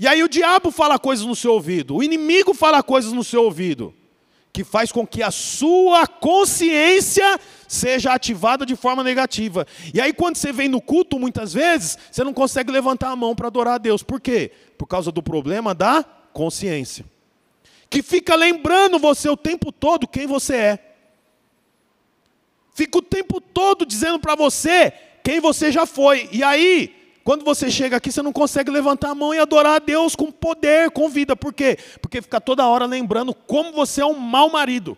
E 0.00 0.08
aí 0.08 0.22
o 0.22 0.28
diabo 0.30 0.70
fala 0.70 0.98
coisas 0.98 1.26
no 1.26 1.36
seu 1.36 1.52
ouvido, 1.52 1.94
o 1.94 2.02
inimigo 2.02 2.54
fala 2.54 2.82
coisas 2.82 3.12
no 3.12 3.22
seu 3.22 3.44
ouvido, 3.44 3.94
que 4.50 4.64
faz 4.64 4.90
com 4.90 5.06
que 5.06 5.22
a 5.22 5.30
sua 5.30 6.06
consciência 6.06 7.38
seja 7.68 8.14
ativada 8.14 8.64
de 8.64 8.74
forma 8.74 9.04
negativa. 9.04 9.66
E 9.92 10.00
aí 10.00 10.14
quando 10.14 10.36
você 10.36 10.54
vem 10.54 10.70
no 10.70 10.80
culto, 10.80 11.18
muitas 11.18 11.52
vezes, 11.52 11.98
você 12.10 12.24
não 12.24 12.32
consegue 12.32 12.72
levantar 12.72 13.10
a 13.10 13.16
mão 13.16 13.34
para 13.34 13.48
adorar 13.48 13.74
a 13.74 13.78
Deus. 13.78 14.02
Por 14.02 14.22
quê? 14.22 14.50
Por 14.78 14.86
causa 14.86 15.12
do 15.12 15.22
problema 15.22 15.74
da 15.74 16.02
consciência. 16.32 17.04
Que 17.90 18.02
fica 18.02 18.34
lembrando 18.34 18.98
você 18.98 19.28
o 19.28 19.36
tempo 19.36 19.70
todo 19.70 20.08
quem 20.08 20.26
você 20.26 20.56
é. 20.56 20.78
Fica 22.72 22.96
o 22.96 23.02
tempo 23.02 23.38
todo 23.38 23.84
dizendo 23.84 24.18
para 24.18 24.34
você 24.34 24.94
quem 25.22 25.40
você 25.40 25.70
já 25.70 25.84
foi. 25.84 26.26
E 26.32 26.42
aí, 26.42 26.99
quando 27.22 27.44
você 27.44 27.70
chega 27.70 27.96
aqui, 27.96 28.10
você 28.10 28.22
não 28.22 28.32
consegue 28.32 28.70
levantar 28.70 29.10
a 29.10 29.14
mão 29.14 29.34
e 29.34 29.38
adorar 29.38 29.76
a 29.76 29.78
Deus 29.78 30.16
com 30.16 30.32
poder, 30.32 30.90
com 30.90 31.08
vida. 31.08 31.36
Por 31.36 31.52
quê? 31.52 31.78
Porque 32.00 32.22
fica 32.22 32.40
toda 32.40 32.66
hora 32.66 32.86
lembrando 32.86 33.34
como 33.34 33.72
você 33.72 34.00
é 34.00 34.06
um 34.06 34.18
mau 34.18 34.50
marido, 34.50 34.96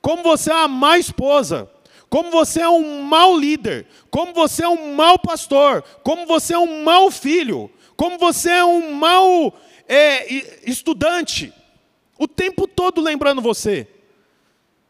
como 0.00 0.22
você 0.22 0.50
é 0.50 0.54
uma 0.54 0.68
má 0.68 0.98
esposa, 0.98 1.68
como 2.08 2.30
você 2.30 2.60
é 2.60 2.68
um 2.68 3.02
mau 3.02 3.36
líder, 3.36 3.86
como 4.10 4.32
você 4.32 4.64
é 4.64 4.68
um 4.68 4.94
mau 4.94 5.18
pastor, 5.18 5.82
como 6.02 6.26
você 6.26 6.54
é 6.54 6.58
um 6.58 6.82
mau 6.82 7.10
filho, 7.10 7.70
como 7.96 8.18
você 8.18 8.50
é 8.50 8.64
um 8.64 8.92
mau 8.94 9.54
é, 9.88 10.32
estudante. 10.68 11.52
O 12.18 12.28
tempo 12.28 12.66
todo 12.66 13.00
lembrando 13.00 13.40
você. 13.40 13.88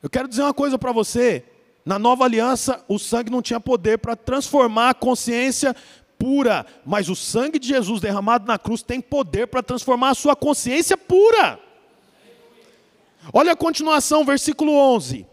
Eu 0.02 0.08
quero 0.08 0.28
dizer 0.28 0.42
uma 0.42 0.54
coisa 0.54 0.78
para 0.78 0.92
você. 0.92 1.44
Na 1.84 1.98
nova 1.98 2.24
aliança, 2.24 2.84
o 2.86 2.98
sangue 2.98 3.30
não 3.30 3.40
tinha 3.40 3.58
poder 3.58 3.98
para 3.98 4.14
transformar 4.14 4.90
a 4.90 4.94
consciência 4.94 5.74
pura, 6.20 6.66
mas 6.85 7.09
o 7.09 7.16
sangue 7.16 7.59
de 7.59 7.66
Jesus 7.66 7.98
derramado 7.98 8.46
na 8.46 8.59
cruz 8.59 8.83
tem 8.83 9.00
poder 9.00 9.46
para 9.46 9.62
transformar 9.62 10.11
a 10.11 10.14
sua 10.14 10.37
consciência 10.37 10.94
pura. 10.94 11.59
Olha 13.33 13.52
a 13.52 13.56
continuação, 13.56 14.22
versículo 14.22 14.72
11. 14.72 15.26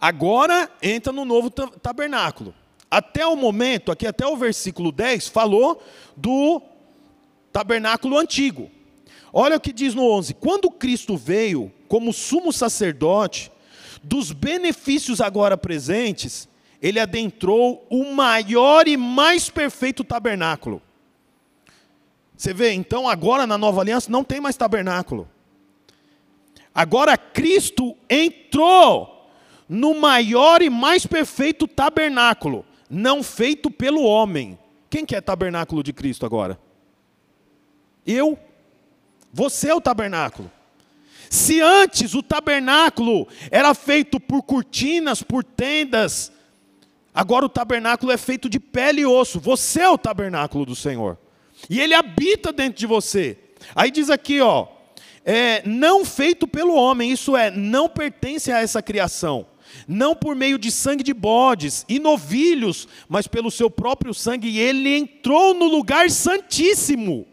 Agora 0.00 0.68
entra 0.82 1.12
no 1.12 1.24
novo 1.24 1.48
tabernáculo. 1.48 2.52
Até 2.90 3.24
o 3.24 3.36
momento, 3.36 3.92
aqui 3.92 4.06
até 4.06 4.26
o 4.26 4.36
versículo 4.36 4.90
10, 4.90 5.28
falou 5.28 5.80
do 6.16 6.60
tabernáculo 7.52 8.18
antigo. 8.18 8.68
Olha 9.32 9.56
o 9.56 9.60
que 9.60 9.72
diz 9.72 9.94
no 9.94 10.10
11: 10.10 10.34
Quando 10.34 10.70
Cristo 10.70 11.16
veio 11.16 11.72
como 11.88 12.12
sumo 12.12 12.52
sacerdote, 12.52 13.52
dos 14.02 14.32
benefícios 14.32 15.20
agora 15.20 15.56
presentes, 15.56 16.48
ele 16.80 17.00
adentrou 17.00 17.86
o 17.90 18.12
maior 18.12 18.86
e 18.86 18.96
mais 18.96 19.48
perfeito 19.48 20.04
tabernáculo. 20.04 20.82
Você 22.36 22.52
vê, 22.52 22.72
então 22.72 23.08
agora 23.08 23.46
na 23.46 23.56
nova 23.56 23.80
aliança 23.80 24.10
não 24.10 24.22
tem 24.22 24.40
mais 24.40 24.56
tabernáculo. 24.56 25.28
Agora 26.74 27.16
Cristo 27.16 27.96
entrou 28.08 29.30
no 29.68 29.94
maior 29.94 30.60
e 30.60 30.68
mais 30.68 31.06
perfeito 31.06 31.66
tabernáculo, 31.66 32.64
não 32.90 33.22
feito 33.22 33.70
pelo 33.70 34.02
homem. 34.02 34.58
Quem 34.90 35.04
que 35.04 35.16
é 35.16 35.20
tabernáculo 35.20 35.82
de 35.82 35.92
Cristo 35.92 36.26
agora? 36.26 36.58
Eu. 38.06 38.38
Você 39.32 39.68
é 39.68 39.74
o 39.74 39.80
tabernáculo. 39.80 40.50
Se 41.28 41.60
antes 41.60 42.14
o 42.14 42.22
tabernáculo 42.22 43.26
era 43.50 43.74
feito 43.74 44.20
por 44.20 44.42
cortinas, 44.42 45.22
por 45.22 45.42
tendas, 45.42 46.30
Agora 47.16 47.46
o 47.46 47.48
tabernáculo 47.48 48.12
é 48.12 48.18
feito 48.18 48.46
de 48.46 48.60
pele 48.60 49.00
e 49.00 49.06
osso. 49.06 49.40
Você 49.40 49.80
é 49.80 49.88
o 49.88 49.96
tabernáculo 49.96 50.66
do 50.66 50.76
Senhor. 50.76 51.16
E 51.70 51.80
ele 51.80 51.94
habita 51.94 52.52
dentro 52.52 52.78
de 52.78 52.84
você. 52.84 53.38
Aí 53.74 53.90
diz 53.90 54.10
aqui, 54.10 54.42
ó, 54.42 54.66
é, 55.24 55.66
não 55.66 56.04
feito 56.04 56.46
pelo 56.46 56.74
homem, 56.74 57.10
isso 57.10 57.34
é, 57.34 57.50
não 57.50 57.88
pertence 57.88 58.52
a 58.52 58.60
essa 58.60 58.82
criação. 58.82 59.46
Não 59.88 60.14
por 60.14 60.36
meio 60.36 60.58
de 60.58 60.70
sangue 60.70 61.02
de 61.02 61.14
bodes 61.14 61.86
e 61.88 61.98
novilhos, 61.98 62.86
mas 63.08 63.26
pelo 63.26 63.50
seu 63.50 63.70
próprio 63.70 64.12
sangue. 64.12 64.50
E 64.50 64.58
ele 64.58 64.94
entrou 64.94 65.54
no 65.54 65.68
lugar 65.68 66.10
santíssimo. 66.10 67.26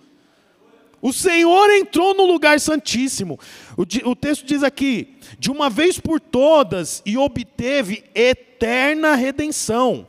O 1.04 1.12
Senhor 1.12 1.70
entrou 1.72 2.16
no 2.16 2.24
lugar 2.24 2.62
santíssimo. 2.62 3.38
O, 3.76 3.82
o 4.10 4.16
texto 4.16 4.46
diz 4.46 4.64
aqui: 4.64 5.18
de 5.38 5.52
uma 5.52 5.70
vez 5.70 6.00
por 6.00 6.18
todas, 6.18 7.04
e 7.06 7.18
obteve 7.18 8.06
eterna 8.16 9.14
redenção. 9.14 10.08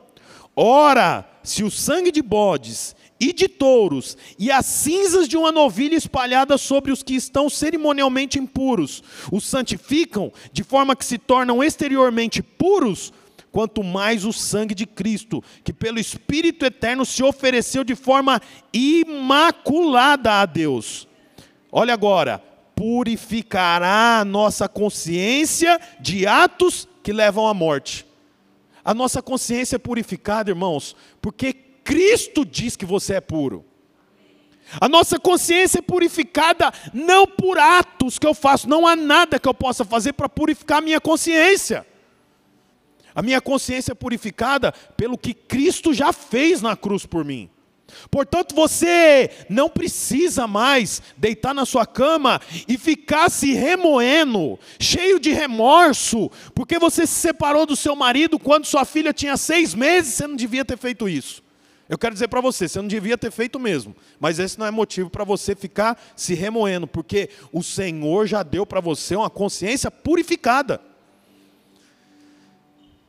Ora, 0.54 1.28
se 1.42 1.64
o 1.64 1.70
sangue 1.70 2.12
de 2.12 2.22
bodes 2.22 2.94
e 3.18 3.32
de 3.32 3.48
touros 3.48 4.16
e 4.38 4.52
as 4.52 4.66
cinzas 4.66 5.26
de 5.26 5.36
uma 5.36 5.50
novilha 5.50 5.96
espalhadas 5.96 6.60
sobre 6.60 6.92
os 6.92 7.02
que 7.02 7.16
estão 7.16 7.50
cerimonialmente 7.50 8.38
impuros 8.38 9.02
os 9.32 9.44
santificam, 9.44 10.32
de 10.52 10.62
forma 10.62 10.94
que 10.94 11.04
se 11.04 11.18
tornam 11.18 11.62
exteriormente 11.62 12.40
puros, 12.40 13.12
quanto 13.54 13.84
mais 13.84 14.24
o 14.24 14.32
sangue 14.32 14.74
de 14.74 14.84
Cristo, 14.84 15.40
que 15.62 15.72
pelo 15.72 16.00
Espírito 16.00 16.66
eterno 16.66 17.06
se 17.06 17.22
ofereceu 17.22 17.84
de 17.84 17.94
forma 17.94 18.42
imaculada 18.72 20.40
a 20.40 20.44
Deus. 20.44 21.06
Olha 21.70 21.94
agora, 21.94 22.42
purificará 22.74 24.18
a 24.18 24.24
nossa 24.24 24.68
consciência 24.68 25.80
de 26.00 26.26
atos 26.26 26.88
que 27.00 27.12
levam 27.12 27.46
à 27.46 27.54
morte. 27.54 28.04
A 28.84 28.92
nossa 28.92 29.22
consciência 29.22 29.76
é 29.76 29.78
purificada, 29.78 30.50
irmãos, 30.50 30.96
porque 31.22 31.52
Cristo 31.52 32.44
diz 32.44 32.74
que 32.74 32.84
você 32.84 33.14
é 33.14 33.20
puro. 33.20 33.64
A 34.80 34.88
nossa 34.88 35.16
consciência 35.16 35.78
é 35.78 35.82
purificada 35.82 36.72
não 36.92 37.24
por 37.24 37.56
atos 37.56 38.18
que 38.18 38.26
eu 38.26 38.34
faço, 38.34 38.68
não 38.68 38.84
há 38.84 38.96
nada 38.96 39.38
que 39.38 39.48
eu 39.48 39.54
possa 39.54 39.84
fazer 39.84 40.12
para 40.14 40.28
purificar 40.28 40.78
a 40.78 40.80
minha 40.80 41.00
consciência. 41.00 41.86
A 43.14 43.22
minha 43.22 43.40
consciência 43.40 43.92
é 43.92 43.94
purificada 43.94 44.72
pelo 44.96 45.16
que 45.16 45.32
Cristo 45.32 45.94
já 45.94 46.12
fez 46.12 46.60
na 46.60 46.76
cruz 46.76 47.06
por 47.06 47.24
mim. 47.24 47.48
Portanto, 48.10 48.54
você 48.54 49.30
não 49.48 49.68
precisa 49.68 50.46
mais 50.46 51.02
deitar 51.16 51.54
na 51.54 51.64
sua 51.64 51.86
cama 51.86 52.40
e 52.66 52.76
ficar 52.76 53.30
se 53.30 53.52
remoendo, 53.52 54.58
cheio 54.80 55.20
de 55.20 55.32
remorso, 55.32 56.30
porque 56.54 56.78
você 56.78 57.06
se 57.06 57.14
separou 57.14 57.66
do 57.66 57.76
seu 57.76 57.94
marido 57.94 58.38
quando 58.38 58.66
sua 58.66 58.84
filha 58.84 59.12
tinha 59.12 59.36
seis 59.36 59.74
meses, 59.74 60.14
você 60.14 60.26
não 60.26 60.36
devia 60.36 60.64
ter 60.64 60.78
feito 60.78 61.08
isso. 61.08 61.42
Eu 61.88 61.98
quero 61.98 62.14
dizer 62.14 62.28
para 62.28 62.40
você, 62.40 62.66
você 62.66 62.80
não 62.80 62.88
devia 62.88 63.18
ter 63.18 63.30
feito 63.30 63.60
mesmo, 63.60 63.94
mas 64.18 64.38
esse 64.38 64.58
não 64.58 64.66
é 64.66 64.70
motivo 64.70 65.10
para 65.10 65.22
você 65.22 65.54
ficar 65.54 66.00
se 66.16 66.34
remoendo, 66.34 66.86
porque 66.86 67.28
o 67.52 67.62
Senhor 67.62 68.26
já 68.26 68.42
deu 68.42 68.64
para 68.64 68.80
você 68.80 69.14
uma 69.14 69.28
consciência 69.28 69.90
purificada. 69.90 70.80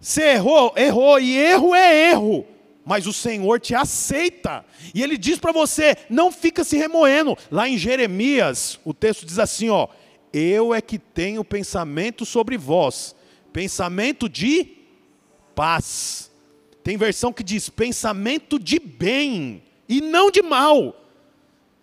Você 0.06 0.22
errou, 0.34 0.72
errou, 0.78 1.20
e 1.20 1.36
erro 1.36 1.74
é 1.74 2.12
erro 2.12 2.46
mas 2.86 3.08
o 3.08 3.12
Senhor 3.12 3.60
te 3.60 3.74
aceita. 3.74 4.64
E 4.94 5.02
ele 5.02 5.18
diz 5.18 5.40
para 5.40 5.52
você: 5.52 5.98
não 6.08 6.32
fica 6.32 6.64
se 6.64 6.78
remoendo. 6.78 7.36
Lá 7.50 7.68
em 7.68 7.80
Jeremias, 7.80 8.80
o 8.86 8.94
texto 8.94 9.26
diz 9.26 9.40
assim: 9.40 9.70
ó, 9.70 9.88
eu 10.32 10.72
é 10.72 10.80
que 10.80 11.00
tenho 11.00 11.44
pensamento 11.44 12.24
sobre 12.24 12.56
vós, 12.56 13.16
pensamento 13.52 14.30
de 14.30 14.68
paz. 15.56 16.32
Tem 16.84 16.96
versão 16.96 17.34
que 17.34 17.44
diz 17.44 17.68
pensamento 17.70 18.60
de 18.60 18.78
bem 18.78 19.64
e 19.90 20.00
não 20.00 20.30
de 20.30 20.44
mal. 20.44 20.96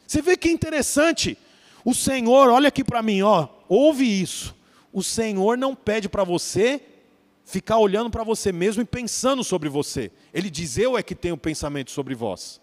Você 0.06 0.22
vê 0.22 0.36
que 0.36 0.48
interessante. 0.48 1.36
O 1.84 1.92
Senhor, 1.92 2.48
olha 2.48 2.68
aqui 2.68 2.84
para 2.84 3.02
mim, 3.02 3.22
ó, 3.22 3.48
ouve 3.68 4.04
isso. 4.04 4.54
O 4.92 5.02
Senhor 5.02 5.58
não 5.58 5.74
pede 5.74 6.08
para 6.08 6.22
você 6.22 6.80
ficar 7.44 7.78
olhando 7.78 8.10
para 8.10 8.24
você 8.24 8.52
mesmo 8.52 8.82
e 8.82 8.86
pensando 8.86 9.42
sobre 9.44 9.68
você. 9.68 10.10
Ele 10.32 10.50
diz: 10.50 10.78
Eu 10.78 10.96
é 10.96 11.02
que 11.02 11.14
tenho 11.14 11.36
pensamento 11.36 11.90
sobre 11.90 12.14
vós. 12.14 12.60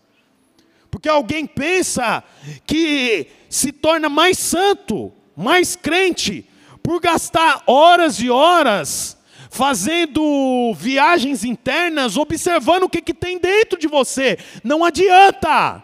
Porque 0.90 1.08
alguém 1.08 1.46
pensa 1.46 2.24
que 2.66 3.28
se 3.50 3.72
torna 3.72 4.10
mais 4.10 4.40
santo, 4.40 5.14
mais 5.36 5.76
crente, 5.76 6.48
por 6.82 7.00
gastar 7.00 7.64
horas 7.68 8.20
e 8.20 8.30
horas 8.30 9.18
fazendo 9.50 10.74
viagens 10.76 11.44
internas, 11.44 12.18
observando 12.18 12.84
o 12.84 12.90
que, 12.90 13.02
que 13.02 13.14
tem 13.14 13.40
dentro 13.40 13.80
de 13.80 13.88
você. 13.88 14.38
Não 14.64 14.86
adianta, 14.86 15.84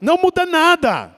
não 0.00 0.16
muda 0.16 0.46
nada. 0.46 1.13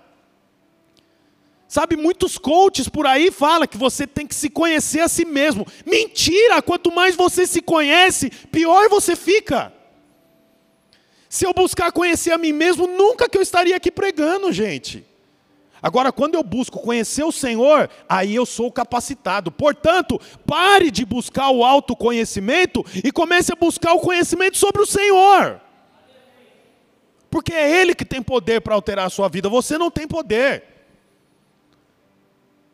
Sabe, 1.69 1.97
muitos 1.97 2.39
coaches 2.39 2.89
por 2.89 3.07
aí 3.07 3.31
falam 3.31 3.67
que 3.67 3.77
você 3.77 4.07
tem 4.07 4.27
que 4.27 4.35
se 4.35 4.49
conhecer 4.49 5.01
a 5.01 5.09
si 5.09 5.25
mesmo. 5.25 5.67
Mentira! 5.85 6.63
Quanto 6.63 6.93
mais 6.93 7.17
você 7.17 7.47
se 7.47 7.61
conhece, 7.61 8.31
pior 8.31 8.89
você 8.89 9.17
fica. 9.17 9.73
Se 11.29 11.45
eu 11.45 11.53
buscar 11.53 11.91
conhecer 11.91 12.31
a 12.31 12.39
mim 12.39 12.53
mesmo, 12.53 12.87
nunca 12.87 13.29
que 13.29 13.37
eu 13.37 13.43
estaria 13.43 13.75
aqui 13.75 13.91
pregando, 13.91 14.53
gente. 14.53 15.05
Agora, 15.83 16.13
quando 16.13 16.37
eu 16.37 16.43
busco 16.43 16.81
conhecer 16.81 17.25
o 17.25 17.33
Senhor, 17.33 17.91
aí 18.09 18.35
eu 18.35 18.47
sou 18.47 18.71
capacitado. 18.71 19.51
Portanto, 19.51 20.21
pare 20.47 20.91
de 20.91 21.05
buscar 21.05 21.51
o 21.51 21.65
autoconhecimento 21.65 22.85
e 23.05 23.11
comece 23.11 23.53
a 23.53 23.57
buscar 23.57 23.93
o 23.93 24.01
conhecimento 24.01 24.57
sobre 24.57 24.83
o 24.83 24.87
Senhor. 24.87 25.61
Porque 27.29 27.53
é 27.53 27.81
Ele 27.81 27.95
que 27.95 28.05
tem 28.05 28.23
poder 28.23 28.61
para 28.61 28.75
alterar 28.75 29.07
a 29.07 29.11
sua 29.11 29.29
vida, 29.29 29.49
você 29.49 29.77
não 29.77 29.91
tem 29.91 30.07
poder. 30.07 30.76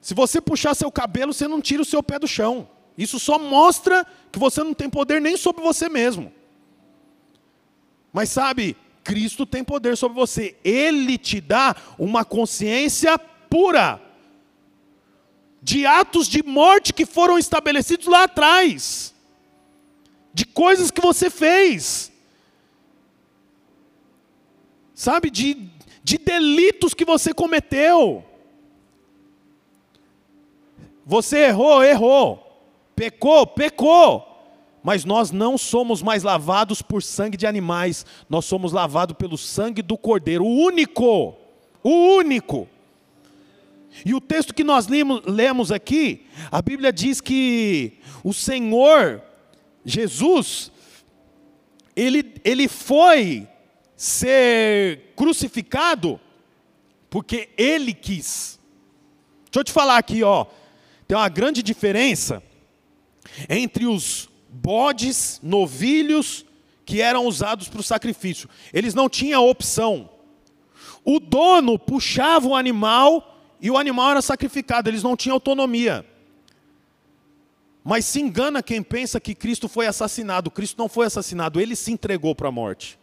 Se 0.02 0.14
você 0.14 0.40
puxar 0.40 0.74
seu 0.74 0.90
cabelo, 0.90 1.32
você 1.32 1.46
não 1.46 1.60
tira 1.60 1.80
o 1.80 1.84
seu 1.84 2.02
pé 2.02 2.18
do 2.18 2.26
chão. 2.26 2.68
Isso 2.98 3.20
só 3.20 3.38
mostra 3.38 4.04
que 4.32 4.38
você 4.38 4.62
não 4.62 4.74
tem 4.74 4.90
poder 4.90 5.20
nem 5.20 5.36
sobre 5.36 5.62
você 5.62 5.88
mesmo. 5.88 6.32
Mas 8.12 8.28
sabe, 8.28 8.76
Cristo 9.04 9.46
tem 9.46 9.62
poder 9.62 9.96
sobre 9.96 10.16
você. 10.16 10.56
Ele 10.64 11.16
te 11.16 11.40
dá 11.40 11.76
uma 11.96 12.24
consciência 12.24 13.16
pura 13.16 14.02
de 15.62 15.86
atos 15.86 16.26
de 16.26 16.42
morte 16.42 16.92
que 16.92 17.06
foram 17.06 17.38
estabelecidos 17.38 18.08
lá 18.08 18.24
atrás, 18.24 19.14
de 20.34 20.44
coisas 20.44 20.90
que 20.90 21.00
você 21.00 21.30
fez, 21.30 22.10
sabe, 24.92 25.30
de, 25.30 25.70
de 26.02 26.18
delitos 26.18 26.92
que 26.92 27.04
você 27.04 27.32
cometeu. 27.32 28.31
Você 31.04 31.46
errou, 31.46 31.82
errou. 31.82 32.52
Pecou, 32.94 33.46
pecou. 33.46 34.28
Mas 34.82 35.04
nós 35.04 35.30
não 35.30 35.56
somos 35.56 36.02
mais 36.02 36.22
lavados 36.22 36.82
por 36.82 37.02
sangue 37.02 37.36
de 37.36 37.46
animais, 37.46 38.04
nós 38.28 38.44
somos 38.44 38.72
lavados 38.72 39.16
pelo 39.16 39.38
sangue 39.38 39.80
do 39.80 39.96
Cordeiro, 39.96 40.44
o 40.44 40.56
único, 40.56 41.36
o 41.84 42.16
único. 42.16 42.68
E 44.04 44.12
o 44.12 44.20
texto 44.20 44.52
que 44.52 44.64
nós 44.64 44.88
lemos 44.88 45.70
aqui, 45.70 46.26
a 46.50 46.60
Bíblia 46.60 46.92
diz 46.92 47.20
que 47.20 47.98
o 48.24 48.32
Senhor, 48.32 49.22
Jesus, 49.84 50.72
ele, 51.94 52.34
ele 52.44 52.66
foi 52.66 53.46
ser 53.94 55.12
crucificado 55.14 56.18
porque 57.08 57.50
ele 57.56 57.92
quis. 57.92 58.58
Deixa 59.44 59.60
eu 59.60 59.64
te 59.64 59.70
falar 59.70 59.98
aqui, 59.98 60.24
ó. 60.24 60.46
Tem 61.06 61.16
uma 61.16 61.28
grande 61.28 61.62
diferença 61.62 62.42
entre 63.48 63.86
os 63.86 64.28
bodes, 64.48 65.40
novilhos 65.42 66.44
que 66.84 67.00
eram 67.00 67.26
usados 67.26 67.68
para 67.68 67.80
o 67.80 67.84
sacrifício. 67.84 68.48
Eles 68.72 68.94
não 68.94 69.08
tinham 69.08 69.48
opção. 69.48 70.10
O 71.04 71.18
dono 71.18 71.78
puxava 71.78 72.48
o 72.48 72.56
animal 72.56 73.40
e 73.60 73.70
o 73.70 73.78
animal 73.78 74.10
era 74.10 74.22
sacrificado, 74.22 74.88
eles 74.88 75.02
não 75.02 75.16
tinham 75.16 75.34
autonomia. 75.34 76.04
Mas 77.84 78.04
se 78.04 78.20
engana 78.20 78.62
quem 78.62 78.82
pensa 78.82 79.20
que 79.20 79.34
Cristo 79.34 79.68
foi 79.68 79.86
assassinado. 79.86 80.50
Cristo 80.50 80.78
não 80.78 80.88
foi 80.88 81.06
assassinado, 81.06 81.60
ele 81.60 81.74
se 81.74 81.90
entregou 81.90 82.34
para 82.34 82.48
a 82.48 82.52
morte. 82.52 82.98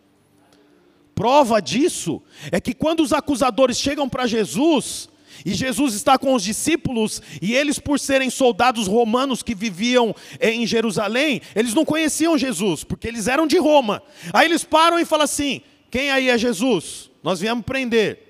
Prova 1.13 1.62
disso 1.62 2.21
é 2.49 2.62
que 2.62 2.73
quando 2.73 3.01
os 3.01 3.12
acusadores 3.12 3.77
chegam 3.77 4.07
para 4.07 4.25
Jesus, 4.25 5.09
e 5.45 5.54
Jesus 5.54 5.93
está 5.93 6.17
com 6.17 6.34
os 6.34 6.43
discípulos, 6.43 7.21
e 7.41 7.56
eles, 7.56 7.80
por 7.80 7.99
serem 7.99 8.30
soldados 8.30 8.88
romanos 8.88 9.41
que 9.41 9.56
viviam 9.56 10.15
em 10.39 10.65
Jerusalém, 10.65 11.41
eles 11.56 11.73
não 11.73 11.86
conheciam 11.86 12.38
Jesus, 12.38 12.84
porque 12.84 13.08
eles 13.08 13.28
eram 13.28 13.47
de 13.47 13.58
Roma. 13.58 14.02
Aí 14.34 14.45
eles 14.45 14.63
param 14.63 14.99
e 14.99 15.06
falam 15.06 15.25
assim: 15.25 15.62
Quem 15.89 16.12
aí 16.12 16.30
é 16.30 16.38
Jesus? 16.38 17.10
Nós 17.23 17.39
viemos 17.39 17.65
prender. 17.65 18.30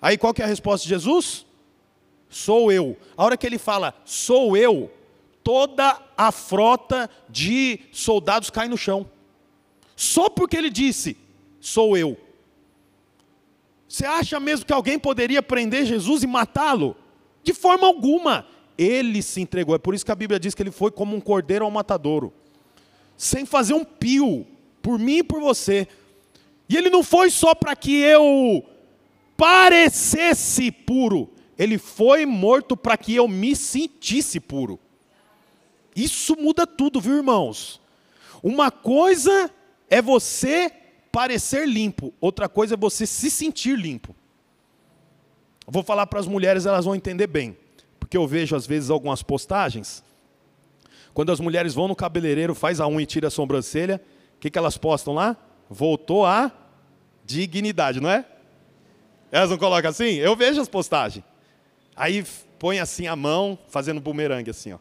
Aí 0.00 0.16
qual 0.16 0.34
que 0.34 0.42
é 0.42 0.44
a 0.44 0.48
resposta 0.48 0.84
de 0.84 0.90
Jesus? 0.90 1.46
Sou 2.28 2.70
eu. 2.70 2.96
A 3.16 3.24
hora 3.24 3.36
que 3.36 3.46
ele 3.46 3.58
fala, 3.58 3.94
sou 4.04 4.56
eu, 4.56 4.90
toda 5.42 6.00
a 6.16 6.32
frota 6.32 7.08
de 7.28 7.80
soldados 7.92 8.50
cai 8.50 8.68
no 8.68 8.76
chão. 8.76 9.08
Só 9.94 10.28
porque 10.28 10.56
ele 10.56 10.70
disse, 10.70 11.16
sou 11.60 11.96
eu. 11.96 12.16
Você 13.96 14.04
acha 14.04 14.38
mesmo 14.38 14.66
que 14.66 14.74
alguém 14.74 14.98
poderia 14.98 15.42
prender 15.42 15.86
Jesus 15.86 16.22
e 16.22 16.26
matá-lo? 16.26 16.94
De 17.42 17.54
forma 17.54 17.86
alguma. 17.86 18.46
Ele 18.76 19.22
se 19.22 19.40
entregou. 19.40 19.74
É 19.74 19.78
por 19.78 19.94
isso 19.94 20.04
que 20.04 20.12
a 20.12 20.14
Bíblia 20.14 20.38
diz 20.38 20.54
que 20.54 20.62
ele 20.62 20.70
foi 20.70 20.90
como 20.90 21.16
um 21.16 21.20
cordeiro 21.20 21.64
ao 21.64 21.70
matadouro, 21.70 22.30
sem 23.16 23.46
fazer 23.46 23.72
um 23.72 23.86
pio, 23.86 24.46
por 24.82 24.98
mim 24.98 25.20
e 25.20 25.22
por 25.22 25.40
você. 25.40 25.88
E 26.68 26.76
ele 26.76 26.90
não 26.90 27.02
foi 27.02 27.30
só 27.30 27.54
para 27.54 27.74
que 27.74 27.96
eu 27.96 28.62
parecesse 29.34 30.70
puro, 30.70 31.30
ele 31.58 31.78
foi 31.78 32.26
morto 32.26 32.76
para 32.76 32.98
que 32.98 33.14
eu 33.14 33.26
me 33.26 33.56
sentisse 33.56 34.38
puro. 34.38 34.78
Isso 35.94 36.36
muda 36.36 36.66
tudo, 36.66 37.00
viu, 37.00 37.16
irmãos? 37.16 37.80
Uma 38.42 38.70
coisa 38.70 39.50
é 39.88 40.02
você 40.02 40.70
parecer 41.16 41.66
limpo, 41.66 42.12
outra 42.20 42.46
coisa 42.46 42.74
é 42.74 42.76
você 42.76 43.06
se 43.06 43.30
sentir 43.30 43.74
limpo. 43.74 44.14
Vou 45.66 45.82
falar 45.82 46.06
para 46.06 46.20
as 46.20 46.26
mulheres, 46.26 46.66
elas 46.66 46.84
vão 46.84 46.94
entender 46.94 47.26
bem, 47.26 47.56
porque 47.98 48.18
eu 48.18 48.26
vejo 48.26 48.54
às 48.54 48.66
vezes 48.66 48.90
algumas 48.90 49.22
postagens, 49.22 50.04
quando 51.14 51.32
as 51.32 51.40
mulheres 51.40 51.72
vão 51.72 51.88
no 51.88 51.96
cabeleireiro, 51.96 52.54
faz 52.54 52.80
a 52.80 52.86
unha 52.86 53.04
e 53.04 53.06
tira 53.06 53.28
a 53.28 53.30
sobrancelha, 53.30 53.98
o 54.36 54.40
que, 54.40 54.50
que 54.50 54.58
elas 54.58 54.76
postam 54.76 55.14
lá? 55.14 55.38
Voltou 55.70 56.26
a 56.26 56.52
dignidade, 57.24 57.98
não 57.98 58.10
é? 58.10 58.22
Elas 59.32 59.48
não 59.48 59.56
colocam 59.56 59.88
assim? 59.88 60.16
Eu 60.16 60.36
vejo 60.36 60.60
as 60.60 60.68
postagens. 60.68 61.24
Aí 61.96 62.26
põe 62.58 62.78
assim 62.78 63.06
a 63.06 63.16
mão, 63.16 63.58
fazendo 63.68 64.02
bumerangue 64.02 64.50
assim, 64.50 64.74
ó. 64.74 64.78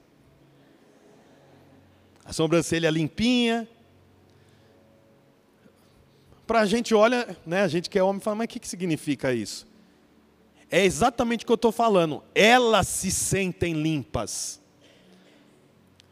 A 2.25 2.33
sobrancelha 2.33 2.89
limpinha, 2.89 3.65
para 6.45 6.61
a 6.61 6.65
gente 6.65 6.93
olha, 6.93 7.37
né, 7.45 7.61
a 7.61 7.67
gente 7.67 7.89
que 7.89 7.97
é 7.97 8.03
homem 8.03 8.19
fala, 8.19 8.35
mas 8.35 8.45
o 8.45 8.47
que, 8.49 8.59
que 8.59 8.67
significa 8.67 9.33
isso? 9.33 9.67
É 10.69 10.83
exatamente 10.83 11.43
o 11.43 11.45
que 11.45 11.51
eu 11.51 11.55
estou 11.55 11.71
falando. 11.71 12.23
Elas 12.33 12.87
se 12.87 13.11
sentem 13.11 13.73
limpas. 13.73 14.61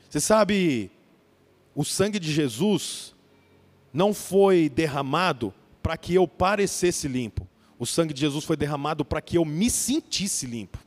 Você 0.10 0.20
sabe, 0.20 0.92
o 1.76 1.84
sangue 1.84 2.20
de 2.20 2.32
Jesus 2.32 3.16
não 3.92 4.14
foi 4.14 4.70
derramado 4.70 5.54
para 5.82 5.98
que 5.98 6.14
eu 6.14 6.28
parecesse 6.28 7.08
limpo. 7.08 7.48
O 7.80 7.86
sangue 7.86 8.14
de 8.14 8.22
Jesus 8.22 8.46
foi 8.46 8.56
derramado 8.56 9.04
para 9.04 9.22
que 9.22 9.38
eu 9.38 9.44
me 9.44 9.70
sentisse 9.70 10.46
limpo. 10.46 10.80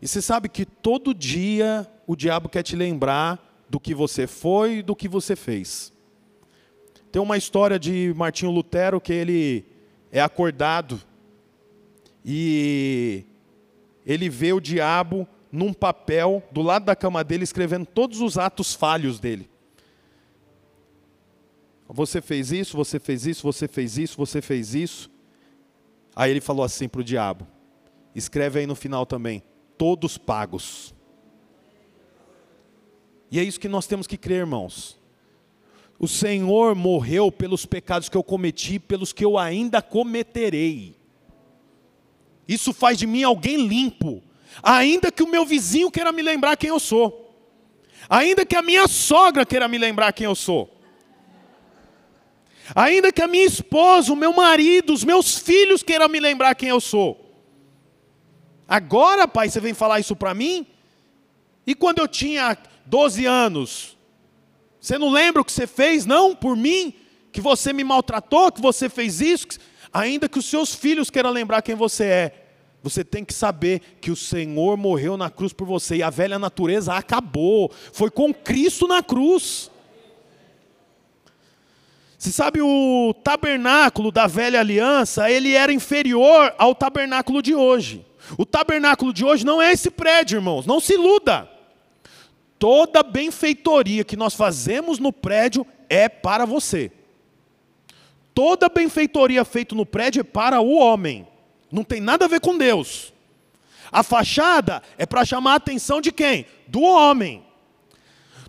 E 0.00 0.06
você 0.06 0.20
sabe 0.20 0.50
que 0.50 0.66
todo 0.66 1.14
dia 1.14 1.90
o 2.06 2.14
diabo 2.14 2.48
quer 2.48 2.62
te 2.62 2.76
lembrar 2.76 3.64
do 3.70 3.80
que 3.80 3.94
você 3.94 4.26
foi 4.26 4.76
e 4.76 4.82
do 4.82 4.94
que 4.94 5.08
você 5.08 5.34
fez. 5.34 5.93
Tem 7.14 7.22
uma 7.22 7.36
história 7.36 7.78
de 7.78 8.12
Martinho 8.16 8.50
Lutero 8.50 9.00
que 9.00 9.12
ele 9.12 9.64
é 10.10 10.20
acordado 10.20 11.00
e 12.24 13.24
ele 14.04 14.28
vê 14.28 14.52
o 14.52 14.58
diabo 14.58 15.24
num 15.52 15.72
papel 15.72 16.42
do 16.50 16.60
lado 16.60 16.86
da 16.86 16.96
cama 16.96 17.22
dele 17.22 17.44
escrevendo 17.44 17.86
todos 17.86 18.20
os 18.20 18.36
atos 18.36 18.74
falhos 18.74 19.20
dele. 19.20 19.48
Você 21.88 22.20
fez 22.20 22.50
isso, 22.50 22.76
você 22.76 22.98
fez 22.98 23.26
isso, 23.26 23.44
você 23.44 23.68
fez 23.68 23.96
isso, 23.96 24.16
você 24.16 24.42
fez 24.42 24.74
isso. 24.74 25.08
Aí 26.16 26.32
ele 26.32 26.40
falou 26.40 26.64
assim 26.64 26.88
para 26.88 27.00
o 27.00 27.04
diabo: 27.04 27.46
escreve 28.12 28.58
aí 28.58 28.66
no 28.66 28.74
final 28.74 29.06
também, 29.06 29.40
todos 29.78 30.18
pagos. 30.18 30.92
E 33.30 33.38
é 33.38 33.44
isso 33.44 33.60
que 33.60 33.68
nós 33.68 33.86
temos 33.86 34.08
que 34.08 34.16
crer, 34.16 34.38
irmãos. 34.38 35.03
O 36.04 36.08
Senhor 36.08 36.74
morreu 36.74 37.32
pelos 37.32 37.64
pecados 37.64 38.10
que 38.10 38.16
eu 38.16 38.22
cometi, 38.22 38.78
pelos 38.78 39.10
que 39.10 39.24
eu 39.24 39.38
ainda 39.38 39.80
cometerei. 39.80 40.94
Isso 42.46 42.74
faz 42.74 42.98
de 42.98 43.06
mim 43.06 43.22
alguém 43.22 43.66
limpo, 43.66 44.22
ainda 44.62 45.10
que 45.10 45.22
o 45.22 45.26
meu 45.26 45.46
vizinho 45.46 45.90
queira 45.90 46.12
me 46.12 46.20
lembrar 46.20 46.58
quem 46.58 46.68
eu 46.68 46.78
sou, 46.78 47.34
ainda 48.06 48.44
que 48.44 48.54
a 48.54 48.60
minha 48.60 48.86
sogra 48.86 49.46
queira 49.46 49.66
me 49.66 49.78
lembrar 49.78 50.12
quem 50.12 50.26
eu 50.26 50.34
sou, 50.34 50.78
ainda 52.74 53.10
que 53.10 53.22
a 53.22 53.26
minha 53.26 53.46
esposa, 53.46 54.12
o 54.12 54.16
meu 54.16 54.34
marido, 54.34 54.92
os 54.92 55.04
meus 55.04 55.38
filhos 55.38 55.82
queiram 55.82 56.10
me 56.10 56.20
lembrar 56.20 56.54
quem 56.54 56.68
eu 56.68 56.82
sou. 56.82 57.18
Agora, 58.68 59.26
pai, 59.26 59.48
você 59.48 59.58
vem 59.58 59.72
falar 59.72 60.00
isso 60.00 60.14
para 60.14 60.34
mim? 60.34 60.66
E 61.66 61.74
quando 61.74 62.00
eu 62.00 62.06
tinha 62.06 62.58
12 62.84 63.24
anos, 63.24 63.96
você 64.84 64.98
não 64.98 65.08
lembra 65.08 65.40
o 65.40 65.44
que 65.46 65.50
você 65.50 65.66
fez, 65.66 66.04
não, 66.04 66.36
por 66.36 66.54
mim? 66.54 66.92
Que 67.32 67.40
você 67.40 67.72
me 67.72 67.82
maltratou, 67.82 68.52
que 68.52 68.60
você 68.60 68.86
fez 68.86 69.18
isso? 69.18 69.46
Ainda 69.90 70.28
que 70.28 70.38
os 70.38 70.44
seus 70.44 70.74
filhos 70.74 71.08
queiram 71.08 71.30
lembrar 71.30 71.62
quem 71.62 71.74
você 71.74 72.04
é, 72.04 72.44
você 72.82 73.02
tem 73.02 73.24
que 73.24 73.32
saber 73.32 73.80
que 73.98 74.10
o 74.10 74.16
Senhor 74.16 74.76
morreu 74.76 75.16
na 75.16 75.30
cruz 75.30 75.54
por 75.54 75.66
você 75.66 75.96
e 75.96 76.02
a 76.02 76.10
velha 76.10 76.38
natureza 76.38 76.92
acabou. 76.92 77.72
Foi 77.94 78.10
com 78.10 78.34
Cristo 78.34 78.86
na 78.86 79.02
cruz. 79.02 79.70
Você 82.18 82.30
sabe 82.30 82.60
o 82.60 83.14
tabernáculo 83.24 84.12
da 84.12 84.26
velha 84.26 84.60
aliança, 84.60 85.30
ele 85.30 85.54
era 85.54 85.72
inferior 85.72 86.54
ao 86.58 86.74
tabernáculo 86.74 87.40
de 87.40 87.54
hoje. 87.54 88.04
O 88.36 88.44
tabernáculo 88.44 89.14
de 89.14 89.24
hoje 89.24 89.46
não 89.46 89.62
é 89.62 89.72
esse 89.72 89.90
prédio, 89.90 90.36
irmãos, 90.36 90.66
não 90.66 90.78
se 90.78 90.92
iluda. 90.92 91.53
Toda 92.64 93.02
benfeitoria 93.02 94.04
que 94.04 94.16
nós 94.16 94.32
fazemos 94.32 94.98
no 94.98 95.12
prédio 95.12 95.66
é 95.86 96.08
para 96.08 96.46
você. 96.46 96.90
Toda 98.32 98.70
benfeitoria 98.70 99.44
feita 99.44 99.74
no 99.74 99.84
prédio 99.84 100.20
é 100.20 100.24
para 100.24 100.62
o 100.62 100.72
homem. 100.72 101.28
Não 101.70 101.84
tem 101.84 102.00
nada 102.00 102.24
a 102.24 102.28
ver 102.28 102.40
com 102.40 102.56
Deus. 102.56 103.12
A 103.92 104.02
fachada 104.02 104.82
é 104.96 105.04
para 105.04 105.26
chamar 105.26 105.52
a 105.52 105.56
atenção 105.56 106.00
de 106.00 106.10
quem? 106.10 106.46
Do 106.66 106.80
homem. 106.80 107.43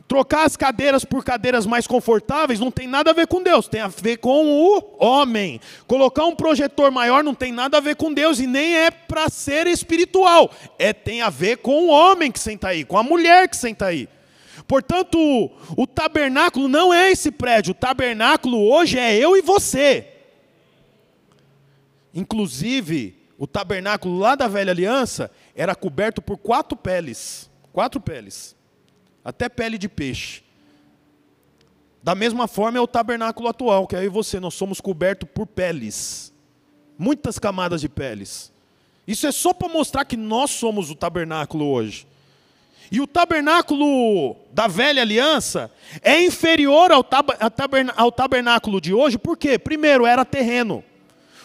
Trocar 0.08 0.46
as 0.46 0.56
cadeiras 0.56 1.04
por 1.04 1.24
cadeiras 1.24 1.66
mais 1.66 1.88
confortáveis 1.88 2.60
não 2.60 2.70
tem 2.70 2.88
nada 2.88 3.10
a 3.10 3.14
ver 3.14 3.26
com 3.26 3.42
Deus, 3.42 3.68
tem 3.68 3.82
a 3.82 3.88
ver 3.88 4.18
com 4.18 4.46
o 4.46 4.98
homem. 5.00 5.60
Colocar 5.88 6.26
um 6.26 6.36
projetor 6.36 6.92
maior 6.92 7.24
não 7.24 7.34
tem 7.34 7.52
nada 7.52 7.78
a 7.78 7.82
ver 7.82 7.96
com 7.96 8.14
Deus 8.14 8.40
e 8.40 8.46
nem 8.46 8.76
é 8.76 8.92
para 8.92 9.30
ser 9.30 9.66
espiritual. 9.66 10.52
É 10.78 10.94
tem 10.94 11.22
a 11.22 11.32
ver 11.32 11.58
com 11.58 11.86
o 11.86 11.90
homem 11.90 12.32
que 12.32 12.40
senta 12.40 12.68
aí, 12.68 12.86
com 12.86 13.00
a 13.00 13.04
mulher 13.04 13.50
que 13.50 13.58
senta 13.58 13.88
aí. 13.88 14.08
Portanto, 14.68 15.18
o 15.76 15.88
tabernáculo 15.88 16.68
não 16.68 16.94
é 16.94 17.12
esse 17.12 17.32
prédio, 17.32 17.72
o 17.72 17.76
tabernáculo 17.76 18.62
hoje 18.62 19.00
é 19.00 19.16
eu 19.18 19.36
e 19.36 19.42
você. 19.42 20.08
Inclusive, 22.14 23.18
o 23.40 23.48
tabernáculo 23.48 24.20
lá 24.20 24.36
da 24.36 24.48
velha 24.48 24.72
aliança 24.72 25.32
era 25.56 25.74
coberto 25.74 26.22
por 26.22 26.38
quatro 26.38 26.78
peles, 26.78 27.50
quatro 27.74 28.00
peles 28.00 28.55
até 29.26 29.50
pele 29.50 29.80
de 29.80 29.90
peixe. 29.90 30.44
Da 32.04 32.14
mesma 32.14 32.48
forma 32.48 32.78
é 32.78 32.82
o 32.82 32.86
tabernáculo 32.86 33.50
atual, 33.50 33.88
que 33.88 33.96
aí 33.96 34.08
você, 34.08 34.40
nós 34.40 34.54
somos 34.54 34.80
cobertos 34.80 35.28
por 35.34 35.48
peles, 35.48 36.32
muitas 36.96 37.40
camadas 37.40 37.82
de 37.82 37.90
peles. 37.90 38.54
Isso 39.08 39.26
é 39.26 39.32
só 39.32 39.52
para 39.54 39.68
mostrar 39.68 40.06
que 40.06 40.16
nós 40.16 40.52
somos 40.52 40.92
o 40.92 40.96
tabernáculo 40.96 41.66
hoje. 41.66 42.06
E 42.92 43.02
o 43.02 43.08
tabernáculo 43.08 44.36
da 44.52 44.68
velha 44.68 45.02
aliança 45.02 45.72
é 46.04 46.24
inferior 46.24 46.92
ao, 46.92 47.04
ao 47.98 48.12
tabernáculo 48.12 48.80
de 48.80 48.94
hoje, 48.94 49.18
por 49.18 49.36
quê? 49.36 49.58
Primeiro, 49.58 50.06
era 50.06 50.24
terreno. 50.24 50.84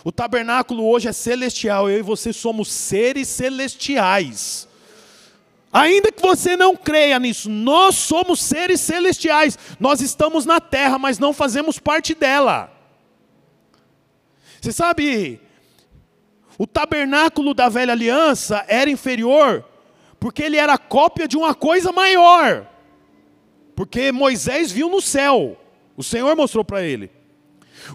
O 0.05 0.13
tabernáculo 0.13 0.87
hoje 0.87 1.09
é 1.09 1.13
celestial, 1.13 1.89
eu 1.89 1.99
e 1.99 2.03
você 2.03 2.33
somos 2.33 2.69
seres 2.69 3.29
celestiais. 3.29 4.69
Ainda 5.73 6.11
que 6.11 6.21
você 6.21 6.57
não 6.57 6.75
creia 6.75 7.19
nisso, 7.19 7.49
nós 7.49 7.95
somos 7.95 8.43
seres 8.43 8.81
celestiais. 8.81 9.57
Nós 9.79 10.01
estamos 10.01 10.45
na 10.45 10.61
terra, 10.61 10.99
mas 10.99 11.19
não 11.19 11.33
fazemos 11.33 11.79
parte 11.79 12.15
dela. 12.15 12.73
Você 14.61 14.73
sabe, 14.73 15.41
o 16.59 16.67
tabernáculo 16.67 17.55
da 17.55 17.69
velha 17.69 17.93
aliança 17.93 18.65
era 18.69 18.91
inferior, 18.91 19.65
porque 20.19 20.43
ele 20.43 20.57
era 20.57 20.77
cópia 20.77 21.29
de 21.29 21.37
uma 21.37 21.55
coisa 21.55 21.93
maior. 21.93 22.67
Porque 23.77 24.13
Moisés 24.13 24.71
viu 24.71 24.91
no 24.91 25.01
céu, 25.01 25.57
o 25.97 26.03
Senhor 26.03 26.37
mostrou 26.37 26.65
para 26.65 26.83
ele. 26.83 27.11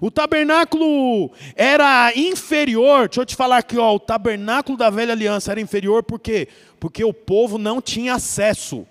O 0.01 0.09
tabernáculo 0.09 1.31
era 1.55 2.11
inferior, 2.15 3.07
deixa 3.07 3.21
eu 3.21 3.25
te 3.25 3.35
falar 3.35 3.57
aqui, 3.57 3.77
ó, 3.77 3.93
o 3.93 3.99
tabernáculo 3.99 4.77
da 4.77 4.89
velha 4.89 5.13
aliança 5.13 5.51
era 5.51 5.61
inferior 5.61 6.01
por 6.01 6.19
quê? 6.19 6.47
Porque 6.79 7.03
o 7.03 7.13
povo 7.13 7.57
não 7.57 7.81
tinha 7.81 8.15
acesso. 8.15 8.85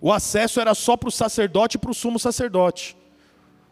O 0.00 0.12
acesso 0.12 0.60
era 0.60 0.74
só 0.74 0.96
para 0.96 1.08
o 1.08 1.12
sacerdote 1.12 1.76
e 1.76 1.80
para 1.80 1.90
o 1.90 1.94
sumo 1.94 2.18
sacerdote. 2.18 2.96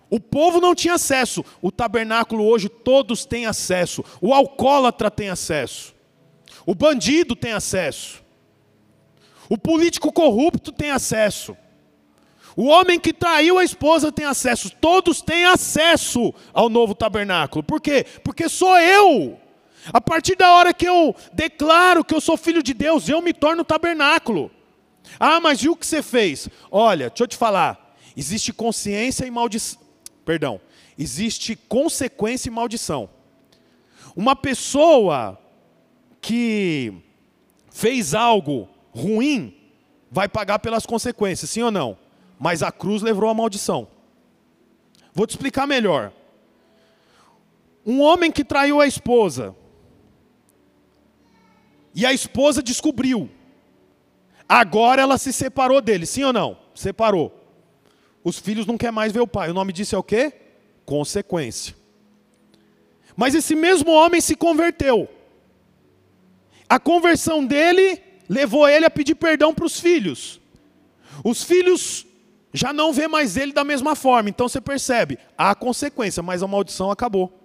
O 0.08 0.20
povo 0.20 0.60
não 0.60 0.74
tinha 0.74 0.94
acesso. 0.94 1.44
O 1.60 1.70
tabernáculo 1.70 2.44
hoje 2.44 2.68
todos 2.68 3.24
têm 3.24 3.46
acesso. 3.46 4.04
O 4.20 4.32
alcoólatra 4.32 5.10
tem 5.10 5.28
acesso. 5.28 5.94
O 6.64 6.74
bandido 6.74 7.34
tem 7.34 7.52
acesso. 7.52 8.22
O 9.48 9.56
político 9.56 10.12
corrupto 10.12 10.72
tem 10.72 10.90
acesso. 10.90 11.56
O 12.56 12.66
homem 12.66 12.98
que 12.98 13.12
traiu 13.12 13.58
a 13.58 13.64
esposa 13.64 14.10
tem 14.10 14.24
acesso, 14.24 14.70
todos 14.80 15.20
têm 15.20 15.44
acesso 15.44 16.32
ao 16.54 16.70
novo 16.70 16.94
tabernáculo. 16.94 17.62
Por 17.62 17.80
quê? 17.82 18.06
Porque 18.24 18.48
sou 18.48 18.78
eu. 18.78 19.38
A 19.92 20.00
partir 20.00 20.36
da 20.36 20.52
hora 20.52 20.74
que 20.74 20.86
eu 20.86 21.14
declaro 21.32 22.04
que 22.04 22.14
eu 22.14 22.20
sou 22.20 22.36
filho 22.36 22.62
de 22.62 22.74
Deus, 22.74 23.08
eu 23.08 23.20
me 23.22 23.32
torno 23.32 23.64
tabernáculo. 23.64 24.50
Ah, 25.18 25.40
mas 25.40 25.60
e 25.60 25.68
o 25.68 25.76
que 25.76 25.86
você 25.86 26.02
fez? 26.02 26.48
Olha, 26.70 27.08
deixa 27.08 27.24
eu 27.24 27.28
te 27.28 27.36
falar. 27.36 27.96
Existe 28.16 28.52
consciência 28.52 29.24
e 29.26 29.30
maldição. 29.30 29.80
Perdão. 30.24 30.60
Existe 30.98 31.54
consequência 31.54 32.48
e 32.48 32.52
maldição. 32.52 33.08
Uma 34.16 34.34
pessoa 34.34 35.38
que 36.20 36.92
fez 37.70 38.14
algo 38.14 38.68
ruim 38.90 39.54
vai 40.10 40.28
pagar 40.28 40.58
pelas 40.58 40.86
consequências, 40.86 41.50
sim 41.50 41.62
ou 41.62 41.70
não? 41.70 41.98
mas 42.38 42.62
a 42.62 42.70
cruz 42.70 43.02
levou 43.02 43.28
a 43.28 43.34
maldição. 43.34 43.88
Vou 45.12 45.26
te 45.26 45.30
explicar 45.30 45.66
melhor. 45.66 46.12
Um 47.84 48.00
homem 48.00 48.30
que 48.30 48.44
traiu 48.44 48.80
a 48.80 48.86
esposa, 48.86 49.54
e 51.96 52.04
a 52.04 52.12
esposa 52.12 52.62
descobriu, 52.62 53.30
agora 54.46 55.00
ela 55.00 55.16
se 55.16 55.32
separou 55.32 55.80
dele, 55.80 56.04
sim 56.04 56.22
ou 56.22 56.32
não? 56.32 56.58
Separou. 56.74 57.32
Os 58.22 58.38
filhos 58.38 58.66
não 58.66 58.76
querem 58.76 58.94
mais 58.94 59.12
ver 59.12 59.20
o 59.20 59.26
pai. 59.26 59.50
O 59.50 59.54
nome 59.54 59.72
disso 59.72 59.96
é 59.96 59.98
o 59.98 60.02
quê? 60.02 60.30
Consequência. 60.84 61.74
Mas 63.16 63.34
esse 63.34 63.56
mesmo 63.56 63.90
homem 63.90 64.20
se 64.20 64.36
converteu. 64.36 65.08
A 66.68 66.78
conversão 66.78 67.42
dele 67.42 68.02
levou 68.28 68.68
ele 68.68 68.84
a 68.84 68.90
pedir 68.90 69.14
perdão 69.14 69.54
para 69.54 69.64
os 69.64 69.80
filhos. 69.80 70.38
Os 71.24 71.42
filhos 71.42 72.04
já 72.52 72.74
não 72.74 72.92
vê 72.92 73.08
mais 73.08 73.38
ele 73.38 73.52
da 73.52 73.64
mesma 73.64 73.94
forma. 73.94 74.28
Então 74.28 74.48
você 74.48 74.60
percebe, 74.60 75.18
há 75.38 75.54
consequência, 75.54 76.22
mas 76.22 76.42
a 76.42 76.46
maldição 76.46 76.90
acabou. 76.90 77.35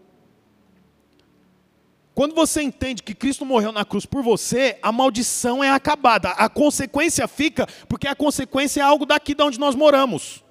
Quando 2.14 2.36
você 2.36 2.62
entende 2.62 3.02
que 3.02 3.16
Cristo 3.16 3.46
morreu 3.46 3.72
na 3.72 3.86
cruz 3.86 4.06
por 4.06 4.22
você, 4.22 4.78
a 4.82 4.92
maldição 4.92 5.64
é 5.64 5.70
acabada. 5.70 6.30
A 6.32 6.50
consequência 6.50 7.28
fica, 7.28 7.66
porque 7.88 8.08
a 8.08 8.16
consequência 8.16 8.82
é 8.82 8.84
algo 8.84 9.06
daqui 9.06 9.34
de 9.34 9.42
onde 9.42 9.60
nós 9.60 9.76
moramos. 9.76 10.44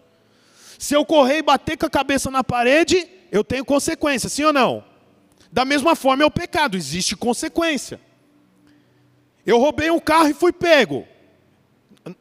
Se 0.79 0.95
eu 0.95 1.05
correr 1.05 1.39
e 1.39 1.43
bater 1.43 1.77
com 1.77 1.85
a 1.85 1.91
cabeça 1.91 2.31
na 2.31 2.43
parede, 2.43 3.07
eu 3.31 3.45
tenho 3.45 3.65
consequência, 3.65 4.31
sim 4.31 4.45
ou 4.45 4.53
não? 4.53 4.83
Da 5.53 5.65
mesma 5.65 5.95
forma 5.95 6.23
é 6.23 6.27
o 6.27 6.31
pecado, 6.31 6.77
existe 6.77 7.15
consequência. 7.15 8.01
Eu 9.45 9.59
roubei 9.59 9.91
um 9.91 10.01
carro 10.01 10.29
e 10.29 10.35
fui 10.35 10.53
pego. 10.53 11.07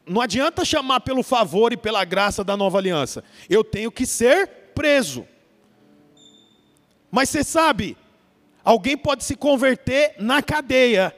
Não 0.06 0.20
adianta 0.20 0.64
chamar 0.64 1.00
pelo 1.00 1.22
favor 1.22 1.72
e 1.72 1.76
pela 1.76 2.04
graça 2.04 2.44
da 2.44 2.56
nova 2.56 2.76
aliança. 2.76 3.24
Eu 3.48 3.64
tenho 3.64 3.90
que 3.90 4.04
ser 4.04 4.46
preso. 4.74 5.26
Mas 7.10 7.30
você 7.30 7.42
sabe, 7.42 7.96
alguém 8.64 8.96
pode 8.96 9.24
se 9.24 9.36
converter 9.36 10.14
na 10.18 10.42
cadeia. 10.42 11.14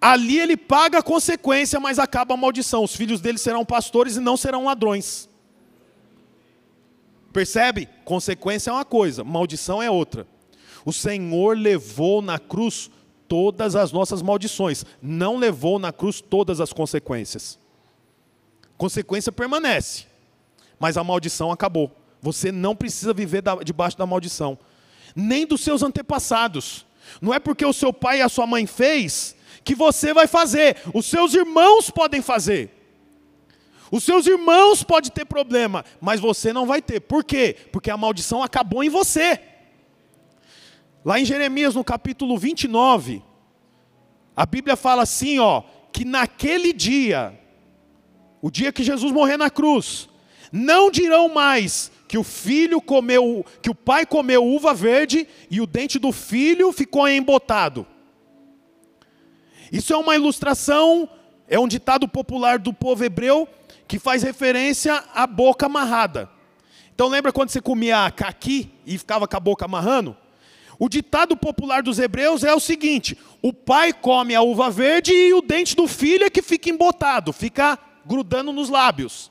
Ali 0.00 0.38
ele 0.38 0.56
paga 0.56 0.98
a 0.98 1.02
consequência, 1.02 1.78
mas 1.78 1.98
acaba 1.98 2.34
a 2.34 2.36
maldição. 2.36 2.82
Os 2.82 2.96
filhos 2.96 3.20
dele 3.20 3.38
serão 3.38 3.64
pastores 3.64 4.16
e 4.16 4.20
não 4.20 4.36
serão 4.36 4.64
ladrões. 4.64 5.28
Percebe? 7.32 7.88
Consequência 8.04 8.70
é 8.70 8.72
uma 8.72 8.84
coisa, 8.84 9.22
maldição 9.22 9.82
é 9.82 9.90
outra. 9.90 10.26
O 10.84 10.92
Senhor 10.92 11.56
levou 11.56 12.22
na 12.22 12.38
cruz 12.38 12.90
todas 13.28 13.76
as 13.76 13.92
nossas 13.92 14.22
maldições, 14.22 14.84
não 15.00 15.36
levou 15.36 15.78
na 15.78 15.92
cruz 15.92 16.20
todas 16.20 16.60
as 16.60 16.72
consequências. 16.72 17.58
Consequência 18.76 19.30
permanece, 19.30 20.06
mas 20.78 20.96
a 20.96 21.04
maldição 21.04 21.52
acabou. 21.52 21.92
Você 22.20 22.50
não 22.50 22.74
precisa 22.74 23.12
viver 23.12 23.42
debaixo 23.64 23.96
da 23.96 24.06
maldição, 24.06 24.58
nem 25.14 25.46
dos 25.46 25.60
seus 25.60 25.82
antepassados. 25.82 26.86
Não 27.20 27.34
é 27.34 27.38
porque 27.38 27.64
o 27.64 27.72
seu 27.72 27.92
pai 27.92 28.18
e 28.18 28.22
a 28.22 28.28
sua 28.28 28.46
mãe 28.46 28.66
fez 28.66 29.36
que 29.64 29.74
você 29.74 30.12
vai 30.12 30.26
fazer. 30.26 30.76
Os 30.94 31.06
seus 31.06 31.34
irmãos 31.34 31.90
podem 31.90 32.22
fazer. 32.22 32.76
Os 33.90 34.04
seus 34.04 34.26
irmãos 34.26 34.84
podem 34.84 35.10
ter 35.10 35.24
problema, 35.24 35.84
mas 36.00 36.20
você 36.20 36.52
não 36.52 36.64
vai 36.64 36.80
ter. 36.80 37.00
Por 37.00 37.24
quê? 37.24 37.56
Porque 37.72 37.90
a 37.90 37.96
maldição 37.96 38.42
acabou 38.42 38.84
em 38.84 38.88
você. 38.88 39.40
Lá 41.04 41.18
em 41.18 41.24
Jeremias, 41.24 41.74
no 41.74 41.82
capítulo 41.82 42.38
29, 42.38 43.22
a 44.36 44.46
Bíblia 44.46 44.76
fala 44.76 45.02
assim, 45.02 45.38
ó, 45.38 45.62
que 45.92 46.04
naquele 46.04 46.72
dia, 46.72 47.38
o 48.40 48.50
dia 48.50 48.72
que 48.72 48.84
Jesus 48.84 49.10
morrer 49.10 49.36
na 49.36 49.50
cruz, 49.50 50.08
não 50.52 50.90
dirão 50.90 51.28
mais 51.28 51.90
que 52.10 52.18
o 52.18 52.24
filho 52.24 52.80
comeu, 52.80 53.46
que 53.62 53.70
o 53.70 53.74
pai 53.74 54.04
comeu 54.04 54.44
uva 54.44 54.74
verde 54.74 55.28
e 55.48 55.60
o 55.60 55.66
dente 55.66 55.96
do 55.96 56.10
filho 56.10 56.72
ficou 56.72 57.08
embotado. 57.08 57.86
Isso 59.70 59.92
é 59.92 59.96
uma 59.96 60.16
ilustração, 60.16 61.08
é 61.46 61.56
um 61.56 61.68
ditado 61.68 62.08
popular 62.08 62.58
do 62.58 62.72
povo 62.72 63.04
hebreu 63.04 63.48
que 63.86 63.96
faz 63.96 64.24
referência 64.24 65.04
à 65.14 65.24
boca 65.24 65.66
amarrada. 65.66 66.28
Então 66.92 67.06
lembra 67.06 67.32
quando 67.32 67.50
você 67.50 67.60
comia 67.60 68.10
caqui 68.10 68.72
e 68.84 68.98
ficava 68.98 69.28
com 69.28 69.36
a 69.36 69.40
boca 69.40 69.66
amarrando? 69.66 70.16
O 70.80 70.88
ditado 70.88 71.36
popular 71.36 71.80
dos 71.80 72.00
hebreus 72.00 72.42
é 72.42 72.52
o 72.52 72.58
seguinte: 72.58 73.16
o 73.40 73.52
pai 73.52 73.92
come 73.92 74.34
a 74.34 74.42
uva 74.42 74.68
verde 74.68 75.12
e 75.12 75.32
o 75.32 75.40
dente 75.40 75.76
do 75.76 75.86
filho 75.86 76.24
é 76.24 76.30
que 76.30 76.42
fica 76.42 76.70
embotado, 76.70 77.32
fica 77.32 77.78
grudando 78.04 78.52
nos 78.52 78.68
lábios. 78.68 79.30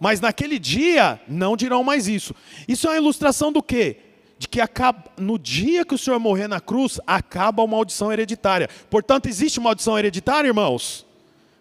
Mas 0.00 0.18
naquele 0.18 0.58
dia 0.58 1.20
não 1.28 1.54
dirão 1.54 1.84
mais 1.84 2.08
isso. 2.08 2.34
Isso 2.66 2.86
é 2.86 2.90
uma 2.90 2.96
ilustração 2.96 3.52
do 3.52 3.62
quê? 3.62 3.98
De 4.38 4.48
que 4.48 4.58
acaba, 4.58 5.04
no 5.18 5.38
dia 5.38 5.84
que 5.84 5.94
o 5.94 5.98
Senhor 5.98 6.18
morrer 6.18 6.48
na 6.48 6.58
cruz, 6.58 6.98
acaba 7.06 7.62
a 7.62 7.66
maldição 7.66 8.10
hereditária. 8.10 8.66
Portanto, 8.88 9.26
existe 9.26 9.60
maldição 9.60 9.98
hereditária, 9.98 10.48
irmãos? 10.48 11.06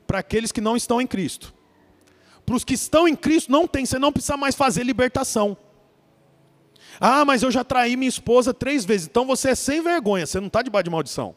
Para 0.07 0.19
aqueles 0.19 0.53
que 0.53 0.61
não 0.61 0.77
estão 0.77 1.01
em 1.01 1.05
Cristo. 1.05 1.53
Para 2.45 2.55
os 2.55 2.63
que 2.63 2.73
estão 2.73 3.05
em 3.05 3.15
Cristo, 3.15 3.51
não 3.51 3.67
tem, 3.67 3.85
você 3.85 3.99
não 3.99 4.13
precisa 4.13 4.37
mais 4.37 4.55
fazer 4.55 4.83
libertação. 4.83 5.57
Ah, 6.97 7.25
mas 7.25 7.43
eu 7.43 7.51
já 7.51 7.65
traí 7.65 7.97
minha 7.97 8.09
esposa 8.09 8.53
três 8.53 8.85
vezes. 8.85 9.05
Então 9.07 9.25
você 9.25 9.49
é 9.49 9.55
sem 9.55 9.81
vergonha, 9.81 10.25
você 10.25 10.39
não 10.39 10.47
está 10.47 10.61
debaixo 10.61 10.85
de 10.85 10.89
maldição. 10.89 11.35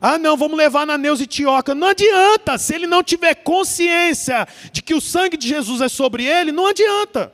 Ah, 0.00 0.16
não, 0.16 0.36
vamos 0.36 0.56
levar 0.56 0.86
na 0.86 0.96
Neuza 0.96 1.24
e 1.24 1.26
Tioca. 1.26 1.74
Não 1.74 1.88
adianta, 1.88 2.56
se 2.56 2.74
ele 2.74 2.86
não 2.86 3.02
tiver 3.02 3.34
consciência 3.34 4.48
de 4.72 4.80
que 4.80 4.94
o 4.94 5.00
sangue 5.00 5.36
de 5.36 5.46
Jesus 5.46 5.82
é 5.82 5.88
sobre 5.88 6.24
ele, 6.24 6.50
não 6.50 6.66
adianta. 6.66 7.32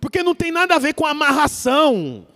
Porque 0.00 0.22
não 0.22 0.34
tem 0.34 0.52
nada 0.52 0.76
a 0.76 0.78
ver 0.78 0.94
com 0.94 1.04
amarração. 1.04 2.26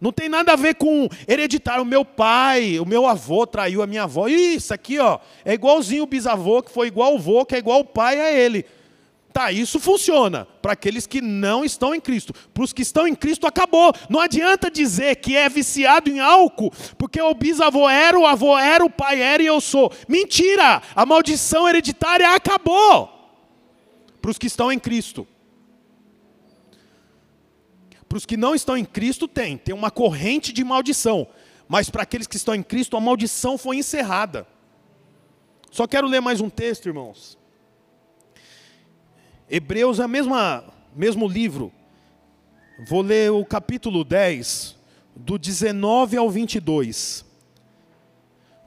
Não 0.00 0.12
tem 0.12 0.28
nada 0.28 0.52
a 0.52 0.56
ver 0.56 0.74
com 0.74 1.08
hereditário. 1.28 1.82
O 1.82 1.86
meu 1.86 2.04
pai, 2.04 2.78
o 2.80 2.84
meu 2.84 3.06
avô 3.06 3.46
traiu 3.46 3.82
a 3.82 3.86
minha 3.86 4.02
avó. 4.02 4.26
Isso 4.26 4.74
aqui, 4.74 4.98
ó, 4.98 5.20
é 5.44 5.54
igualzinho 5.54 6.02
o 6.02 6.06
bisavô, 6.06 6.60
que 6.60 6.70
foi 6.70 6.88
igual 6.88 7.14
o 7.14 7.18
vô, 7.18 7.46
que 7.46 7.54
é 7.54 7.58
igual 7.58 7.80
o 7.80 7.84
pai 7.84 8.20
a 8.20 8.32
ele. 8.32 8.66
Tá, 9.34 9.50
isso 9.50 9.80
funciona 9.80 10.46
para 10.62 10.74
aqueles 10.74 11.08
que 11.08 11.20
não 11.20 11.64
estão 11.64 11.92
em 11.92 12.00
Cristo. 12.00 12.32
Para 12.32 12.62
os 12.62 12.72
que 12.72 12.82
estão 12.82 13.04
em 13.04 13.16
Cristo, 13.16 13.48
acabou. 13.48 13.92
Não 14.08 14.20
adianta 14.20 14.70
dizer 14.70 15.16
que 15.16 15.34
é 15.34 15.48
viciado 15.48 16.08
em 16.08 16.20
álcool, 16.20 16.70
porque 16.96 17.20
o 17.20 17.34
bisavô 17.34 17.90
era, 17.90 18.16
o 18.16 18.24
avô 18.24 18.56
era, 18.56 18.84
o 18.84 18.88
pai 18.88 19.20
era 19.20 19.42
e 19.42 19.46
eu 19.46 19.60
sou. 19.60 19.92
Mentira! 20.06 20.80
A 20.94 21.04
maldição 21.04 21.68
hereditária 21.68 22.32
acabou. 22.32 23.10
Para 24.22 24.30
os 24.30 24.38
que 24.38 24.46
estão 24.46 24.70
em 24.70 24.78
Cristo. 24.78 25.26
Para 28.08 28.18
os 28.18 28.24
que 28.24 28.36
não 28.36 28.54
estão 28.54 28.76
em 28.76 28.84
Cristo, 28.84 29.26
tem. 29.26 29.56
Tem 29.58 29.74
uma 29.74 29.90
corrente 29.90 30.52
de 30.52 30.62
maldição. 30.62 31.26
Mas 31.66 31.90
para 31.90 32.04
aqueles 32.04 32.28
que 32.28 32.36
estão 32.36 32.54
em 32.54 32.62
Cristo, 32.62 32.96
a 32.96 33.00
maldição 33.00 33.58
foi 33.58 33.78
encerrada. 33.78 34.46
Só 35.72 35.88
quero 35.88 36.06
ler 36.06 36.20
mais 36.20 36.40
um 36.40 36.48
texto, 36.48 36.86
irmãos. 36.86 37.36
Hebreus 39.48 40.00
é 40.00 40.06
o 40.06 40.08
mesmo 40.08 41.28
livro. 41.28 41.72
Vou 42.88 43.02
ler 43.02 43.30
o 43.30 43.44
capítulo 43.44 44.04
10, 44.04 44.76
do 45.14 45.38
19 45.38 46.16
ao 46.16 46.30
22. 46.30 47.24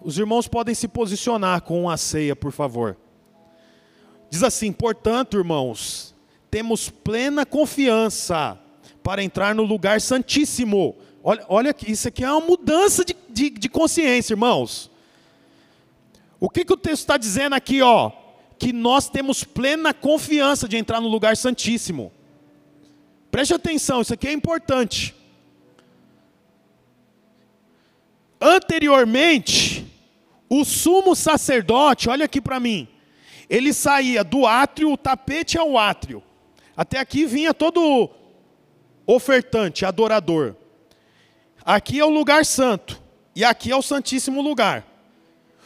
Os 0.02 0.18
irmãos 0.18 0.48
podem 0.48 0.76
se 0.76 0.88
posicionar 0.88 1.62
com 1.62 1.90
a 1.90 1.98
ceia, 1.98 2.36
por 2.36 2.52
favor. 2.52 2.96
Diz 4.30 4.44
assim: 4.44 4.72
portanto, 4.72 5.38
irmãos, 5.38 6.16
temos 6.52 6.90
plena 6.90 7.46
confiança 7.46 8.58
para 9.02 9.24
entrar 9.24 9.56
no 9.56 9.64
lugar 9.64 10.00
santíssimo. 10.00 10.96
Olha, 11.24 11.46
olha 11.50 11.76
isso 11.88 12.08
aqui 12.08 12.24
é 12.24 12.32
uma 12.32 12.46
mudança 12.46 13.04
de, 13.04 13.16
de, 13.30 13.50
de 13.50 13.68
consciência, 13.68 14.34
irmãos. 14.34 14.92
O 16.40 16.50
que, 16.50 16.64
que 16.64 16.74
o 16.74 16.78
texto 16.78 17.02
está 17.02 17.18
dizendo 17.18 17.54
aqui, 17.54 17.82
ó? 17.82 18.12
Que 18.58 18.74
nós 18.74 19.10
temos 19.10 19.44
plena 19.44 19.94
confiança 19.94 20.68
de 20.68 20.78
entrar 20.78 21.00
no 21.00 21.08
lugar 21.08 21.38
santíssimo. 21.38 22.12
Preste 23.30 23.54
atenção, 23.54 24.02
isso 24.02 24.14
aqui 24.14 24.28
é 24.28 24.32
importante. 24.32 25.16
Anteriormente, 28.40 29.86
o 30.50 30.64
sumo 30.64 31.16
sacerdote, 31.16 32.10
olha 32.10 32.26
aqui 32.26 32.40
para 32.40 32.60
mim, 32.60 32.88
ele 33.50 33.74
saía 33.74 34.24
do 34.24 34.46
átrio, 34.46 34.92
o 34.92 34.98
tapete 34.98 35.58
ao 35.58 35.78
átrio. 35.78 36.24
Até 36.76 37.00
aqui 37.00 37.26
vinha 37.26 37.54
todo 37.54 38.10
ofertante, 39.06 39.86
adorador. 39.86 40.56
Aqui 41.66 42.00
é 42.00 42.06
o 42.06 42.10
lugar 42.10 42.46
santo, 42.46 43.02
e 43.36 43.44
aqui 43.44 43.72
é 43.72 43.76
o 43.76 43.82
santíssimo 43.82 44.42
lugar. 44.42 44.86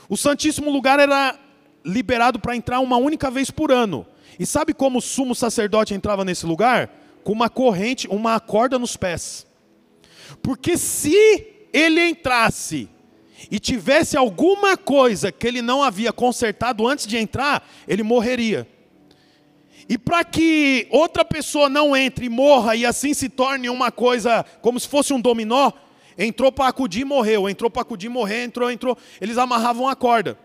O 0.09 0.17
santíssimo 0.17 0.69
lugar 0.69 0.99
era 0.99 1.37
liberado 1.83 2.39
para 2.39 2.55
entrar 2.55 2.79
uma 2.79 2.97
única 2.97 3.29
vez 3.29 3.49
por 3.51 3.71
ano. 3.71 4.05
E 4.39 4.45
sabe 4.45 4.73
como 4.73 4.99
o 4.99 5.01
sumo 5.01 5.35
sacerdote 5.35 5.93
entrava 5.93 6.25
nesse 6.25 6.45
lugar? 6.45 6.89
Com 7.23 7.31
uma 7.31 7.49
corrente, 7.49 8.07
uma 8.07 8.39
corda 8.39 8.79
nos 8.79 8.97
pés. 8.97 9.45
Porque 10.41 10.77
se 10.77 11.47
ele 11.73 12.03
entrasse 12.09 12.89
e 13.49 13.59
tivesse 13.59 14.17
alguma 14.17 14.77
coisa 14.77 15.31
que 15.31 15.47
ele 15.47 15.61
não 15.61 15.83
havia 15.83 16.13
consertado 16.13 16.87
antes 16.87 17.07
de 17.07 17.17
entrar, 17.17 17.67
ele 17.87 18.03
morreria. 18.03 18.67
E 19.89 19.97
para 19.97 20.23
que 20.23 20.87
outra 20.89 21.25
pessoa 21.25 21.67
não 21.67 21.95
entre 21.95 22.27
e 22.27 22.29
morra 22.29 22.75
e 22.75 22.85
assim 22.85 23.13
se 23.13 23.27
torne 23.27 23.69
uma 23.69 23.91
coisa 23.91 24.45
como 24.61 24.79
se 24.79 24.87
fosse 24.87 25.11
um 25.11 25.19
dominó, 25.19 25.71
entrou 26.17 26.51
para 26.51 26.67
acudir 26.67 27.01
e 27.01 27.05
morreu, 27.05 27.49
entrou 27.49 27.69
para 27.69 27.81
acudir 27.81 28.07
e 28.07 28.09
morreu, 28.09 28.43
entrou, 28.43 28.71
entrou, 28.71 28.97
eles 29.19 29.37
amarravam 29.37 29.87
a 29.87 29.95
corda. 29.95 30.37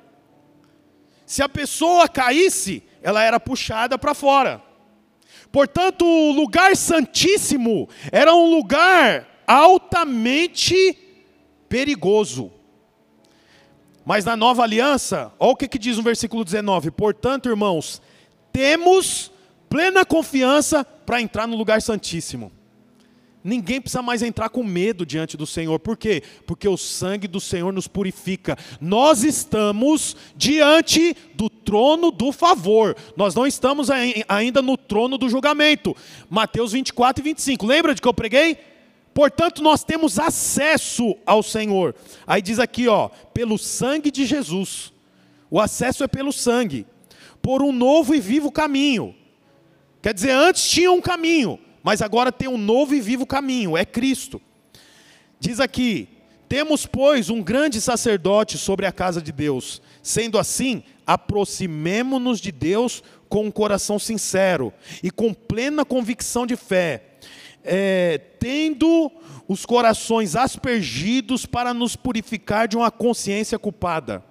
Se 1.27 1.43
a 1.43 1.49
pessoa 1.49 2.09
caísse, 2.09 2.85
ela 3.03 3.22
era 3.22 3.41
puxada 3.41 3.99
para 3.99 4.14
fora. 4.14 4.62
Portanto, 5.51 6.05
o 6.05 6.33
lugar 6.33 6.77
santíssimo 6.77 7.89
era 8.12 8.33
um 8.35 8.49
lugar 8.49 9.43
altamente 9.47 10.97
perigoso. 11.68 12.53
Mas 14.05 14.24
na 14.24 14.37
nova 14.37 14.62
aliança, 14.62 15.33
olha 15.39 15.51
o 15.51 15.57
que, 15.57 15.66
que 15.66 15.79
diz 15.79 15.97
no 15.97 16.03
versículo 16.03 16.45
19: 16.45 16.93
Portanto, 16.93 17.49
irmãos, 17.49 18.01
temos 18.53 19.33
plena 19.68 20.05
confiança 20.05 20.85
para 20.85 21.20
entrar 21.20 21.49
no 21.49 21.57
lugar 21.57 21.83
santíssimo. 21.83 22.53
Ninguém 23.47 23.80
precisa 23.80 24.03
mais 24.03 24.22
entrar 24.22 24.49
com 24.49 24.64
medo 24.64 25.07
diante 25.07 25.36
do 25.36 25.47
Senhor. 25.47 25.78
Por 25.78 25.97
quê? 25.97 26.22
Porque 26.44 26.68
o 26.68 26.76
sangue 26.76 27.28
do 27.28 27.40
Senhor 27.40 27.72
nos 27.72 27.86
purifica. 27.86 28.59
Nós 28.80 29.22
estamos 29.22 30.16
diante 30.36 31.16
do 31.34 31.49
trono 31.49 32.11
do 32.11 32.32
favor. 32.32 32.97
Nós 33.16 33.34
não 33.34 33.47
estamos 33.47 33.88
ainda 34.28 34.61
no 34.61 34.76
trono 34.76 35.16
do 35.16 35.28
julgamento. 35.28 35.97
Mateus 36.28 36.72
24 36.72 37.22
e 37.22 37.24
25. 37.24 37.64
Lembra 37.64 37.94
de 37.94 38.03
que 38.03 38.09
eu 38.09 38.14
preguei? 38.14 38.59
Portanto, 39.14 39.62
nós 39.62 39.84
temos 39.84 40.18
acesso 40.18 41.16
ao 41.24 41.42
Senhor. 41.42 41.94
Aí 42.26 42.42
diz 42.42 42.59
aqui, 42.59 42.88
ó, 42.88 43.09
pelo 43.32 43.57
sangue 43.57 44.11
de 44.11 44.26
Jesus. 44.26 44.92
O 45.49 45.61
acesso 45.61 46.05
é 46.05 46.09
pelo 46.09 46.32
sangue. 46.32 46.84
Por 47.40 47.62
um 47.62 47.72
novo 47.72 48.14
e 48.14 48.20
vivo 48.20 48.51
caminho. 48.51 49.14
Quer 50.03 50.12
dizer, 50.12 50.32
antes 50.32 50.68
tinha 50.68 50.92
um 50.92 51.01
caminho, 51.01 51.59
mas 51.87 52.03
agora 52.03 52.32
tem 52.32 52.49
um 52.49 52.59
novo 52.59 52.97
e 52.97 53.01
vivo 53.01 53.24
caminho, 53.24 53.76
é 53.76 53.84
Cristo. 53.84 54.43
Diz 55.39 55.61
aqui: 55.61 56.09
temos, 56.49 56.84
pois, 56.84 57.30
um 57.30 57.41
grande 57.41 57.80
sacerdote 57.80 58.59
sobre 58.59 58.87
a 58.87 58.91
casa 58.91 59.22
de 59.22 59.30
Deus. 59.30 59.80
Sendo 60.03 60.37
assim, 60.37 60.82
aproximemo-nos 61.07 62.41
de 62.41 62.51
Deus 62.51 63.05
com 63.28 63.45
um 63.45 63.53
coração 63.53 64.01
sincero 64.01 64.74
e 65.01 65.12
com 65.12 65.32
plena 65.32 65.84
convicção 65.84 66.45
de 66.45 66.57
fé, 66.57 67.05
é, 67.62 68.18
tendo 68.41 69.09
os 69.47 69.64
corações 69.64 70.34
aspergidos 70.34 71.47
para 71.47 71.72
nos 71.72 71.95
purificar 71.95 72.66
de 72.66 72.76
uma 72.76 72.91
consciência 72.91 73.61
culpada. 73.61 74.24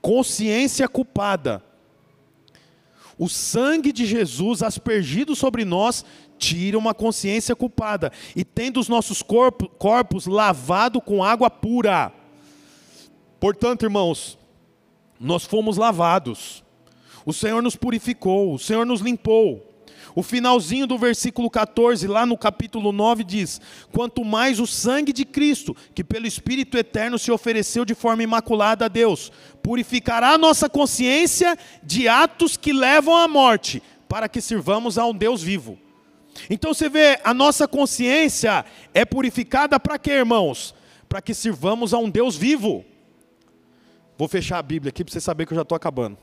Consciência 0.00 0.88
culpada. 0.88 1.62
O 3.16 3.28
sangue 3.28 3.92
de 3.92 4.04
Jesus 4.04 4.64
aspergido 4.64 5.36
sobre 5.36 5.64
nós 5.64 6.04
tira 6.42 6.76
uma 6.76 6.92
consciência 6.92 7.54
culpada 7.54 8.10
e 8.34 8.44
tendo 8.44 8.80
os 8.80 8.88
nossos 8.88 9.22
corpos, 9.22 9.68
corpos 9.78 10.26
lavado 10.26 11.00
com 11.00 11.22
água 11.22 11.48
pura. 11.48 12.12
Portanto, 13.38 13.84
irmãos, 13.84 14.36
nós 15.20 15.44
fomos 15.44 15.76
lavados. 15.76 16.64
O 17.24 17.32
Senhor 17.32 17.62
nos 17.62 17.76
purificou, 17.76 18.52
o 18.52 18.58
Senhor 18.58 18.84
nos 18.84 19.00
limpou. 19.00 19.68
O 20.16 20.22
finalzinho 20.22 20.84
do 20.84 20.98
versículo 20.98 21.48
14, 21.48 22.08
lá 22.08 22.26
no 22.26 22.36
capítulo 22.36 22.90
9, 22.90 23.22
diz: 23.22 23.60
Quanto 23.92 24.24
mais 24.24 24.58
o 24.58 24.66
sangue 24.66 25.12
de 25.12 25.24
Cristo, 25.24 25.76
que 25.94 26.02
pelo 26.02 26.26
Espírito 26.26 26.76
eterno 26.76 27.20
se 27.20 27.30
ofereceu 27.30 27.84
de 27.84 27.94
forma 27.94 28.24
imaculada 28.24 28.86
a 28.86 28.88
Deus, 28.88 29.30
purificará 29.62 30.30
a 30.30 30.38
nossa 30.38 30.68
consciência 30.68 31.56
de 31.84 32.08
atos 32.08 32.56
que 32.56 32.72
levam 32.72 33.16
à 33.16 33.28
morte, 33.28 33.80
para 34.08 34.28
que 34.28 34.40
sirvamos 34.40 34.98
a 34.98 35.06
um 35.06 35.14
Deus 35.14 35.40
vivo. 35.40 35.78
Então 36.48 36.72
você 36.72 36.88
vê, 36.88 37.20
a 37.24 37.34
nossa 37.34 37.68
consciência 37.68 38.64
é 38.94 39.04
purificada 39.04 39.78
para 39.78 39.98
quê, 39.98 40.12
irmãos? 40.12 40.74
Para 41.08 41.20
que 41.20 41.34
sirvamos 41.34 41.92
a 41.92 41.98
um 41.98 42.10
Deus 42.10 42.36
vivo. 42.36 42.84
Vou 44.16 44.28
fechar 44.28 44.58
a 44.58 44.62
Bíblia 44.62 44.90
aqui 44.90 45.04
para 45.04 45.12
você 45.12 45.20
saber 45.20 45.46
que 45.46 45.52
eu 45.52 45.56
já 45.56 45.62
estou 45.62 45.76
acabando. 45.76 46.18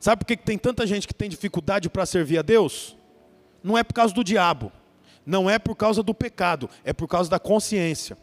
Sabe 0.00 0.20
por 0.20 0.26
que 0.26 0.36
tem 0.36 0.58
tanta 0.58 0.86
gente 0.86 1.06
que 1.08 1.14
tem 1.14 1.30
dificuldade 1.30 1.88
para 1.88 2.04
servir 2.04 2.38
a 2.38 2.42
Deus? 2.42 2.96
Não 3.62 3.78
é 3.78 3.82
por 3.82 3.94
causa 3.94 4.12
do 4.14 4.22
diabo, 4.22 4.70
não 5.24 5.48
é 5.48 5.58
por 5.58 5.74
causa 5.74 6.02
do 6.02 6.14
pecado, 6.14 6.68
é 6.84 6.92
por 6.92 7.08
causa 7.08 7.30
da 7.30 7.38
consciência. 7.38 8.16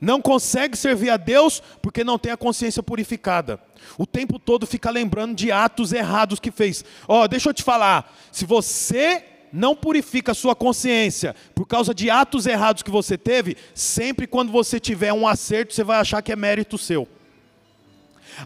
Não 0.00 0.20
consegue 0.20 0.76
servir 0.76 1.10
a 1.10 1.16
Deus 1.16 1.62
porque 1.80 2.04
não 2.04 2.18
tem 2.18 2.32
a 2.32 2.36
consciência 2.36 2.82
purificada. 2.82 3.60
O 3.96 4.06
tempo 4.06 4.38
todo 4.38 4.66
fica 4.66 4.90
lembrando 4.90 5.34
de 5.34 5.50
atos 5.50 5.92
errados 5.92 6.40
que 6.40 6.50
fez. 6.50 6.84
Ó, 7.06 7.22
oh, 7.22 7.28
deixa 7.28 7.50
eu 7.50 7.54
te 7.54 7.62
falar, 7.62 8.14
se 8.32 8.44
você 8.44 9.24
não 9.52 9.74
purifica 9.74 10.32
a 10.32 10.34
sua 10.34 10.54
consciência 10.54 11.34
por 11.54 11.66
causa 11.66 11.94
de 11.94 12.10
atos 12.10 12.46
errados 12.46 12.82
que 12.82 12.90
você 12.90 13.16
teve, 13.16 13.56
sempre 13.74 14.26
quando 14.26 14.52
você 14.52 14.78
tiver 14.78 15.12
um 15.12 15.26
acerto, 15.26 15.72
você 15.72 15.84
vai 15.84 15.98
achar 15.98 16.22
que 16.22 16.32
é 16.32 16.36
mérito 16.36 16.76
seu. 16.76 17.08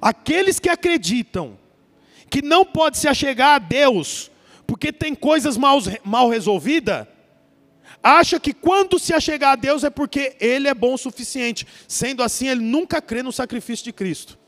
Aqueles 0.01 0.61
que 0.61 0.69
acreditam 0.69 1.59
que 2.29 2.43
não 2.43 2.65
pode 2.65 2.97
se 2.97 3.09
achegar 3.09 3.57
a 3.57 3.59
Deus, 3.59 4.31
porque 4.67 4.93
tem 4.93 5.17
coisas 5.17 5.57
mal, 5.57 5.81
mal 6.05 6.29
resolvidas, 6.29 7.07
acha 8.03 8.41
que 8.41 8.53
quando 8.53 8.99
se 8.99 9.13
achegar 9.13 9.53
a 9.53 9.57
Deus 9.57 9.85
é 9.85 9.91
porque 9.91 10.37
Ele 10.41 10.69
é 10.69 10.75
bom 10.75 10.95
o 10.95 10.99
suficiente. 10.99 11.67
Sendo 11.87 12.23
assim, 12.23 12.49
ele 12.49 12.63
nunca 12.63 13.01
crê 13.01 13.23
no 13.23 13.33
sacrifício 13.33 13.85
de 13.85 13.93
Cristo. 13.93 14.39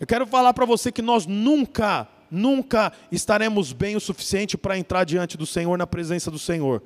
Eu 0.00 0.06
quero 0.06 0.26
falar 0.26 0.52
para 0.54 0.64
você 0.64 0.92
que 0.92 1.02
nós 1.02 1.26
nunca, 1.26 2.06
nunca 2.30 2.92
estaremos 3.10 3.72
bem 3.72 3.96
o 3.96 4.00
suficiente 4.00 4.56
para 4.56 4.78
entrar 4.78 5.04
diante 5.04 5.36
do 5.36 5.46
Senhor, 5.46 5.76
na 5.76 5.86
presença 5.86 6.30
do 6.30 6.38
Senhor. 6.38 6.82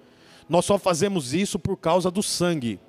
Nós 0.49 0.65
só 0.65 0.79
fazemos 0.79 1.35
isso 1.35 1.59
por 1.59 1.77
causa 1.77 2.11
do 2.11 2.23
sangue. 2.23 2.81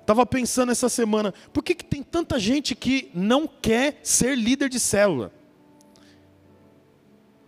Estava 0.00 0.26
pensando 0.26 0.72
essa 0.72 0.88
semana, 0.88 1.32
por 1.52 1.62
que, 1.62 1.74
que 1.74 1.84
tem 1.84 2.02
tanta 2.02 2.38
gente 2.38 2.74
que 2.74 3.10
não 3.14 3.46
quer 3.46 4.00
ser 4.02 4.36
líder 4.36 4.68
de 4.68 4.80
célula? 4.80 5.32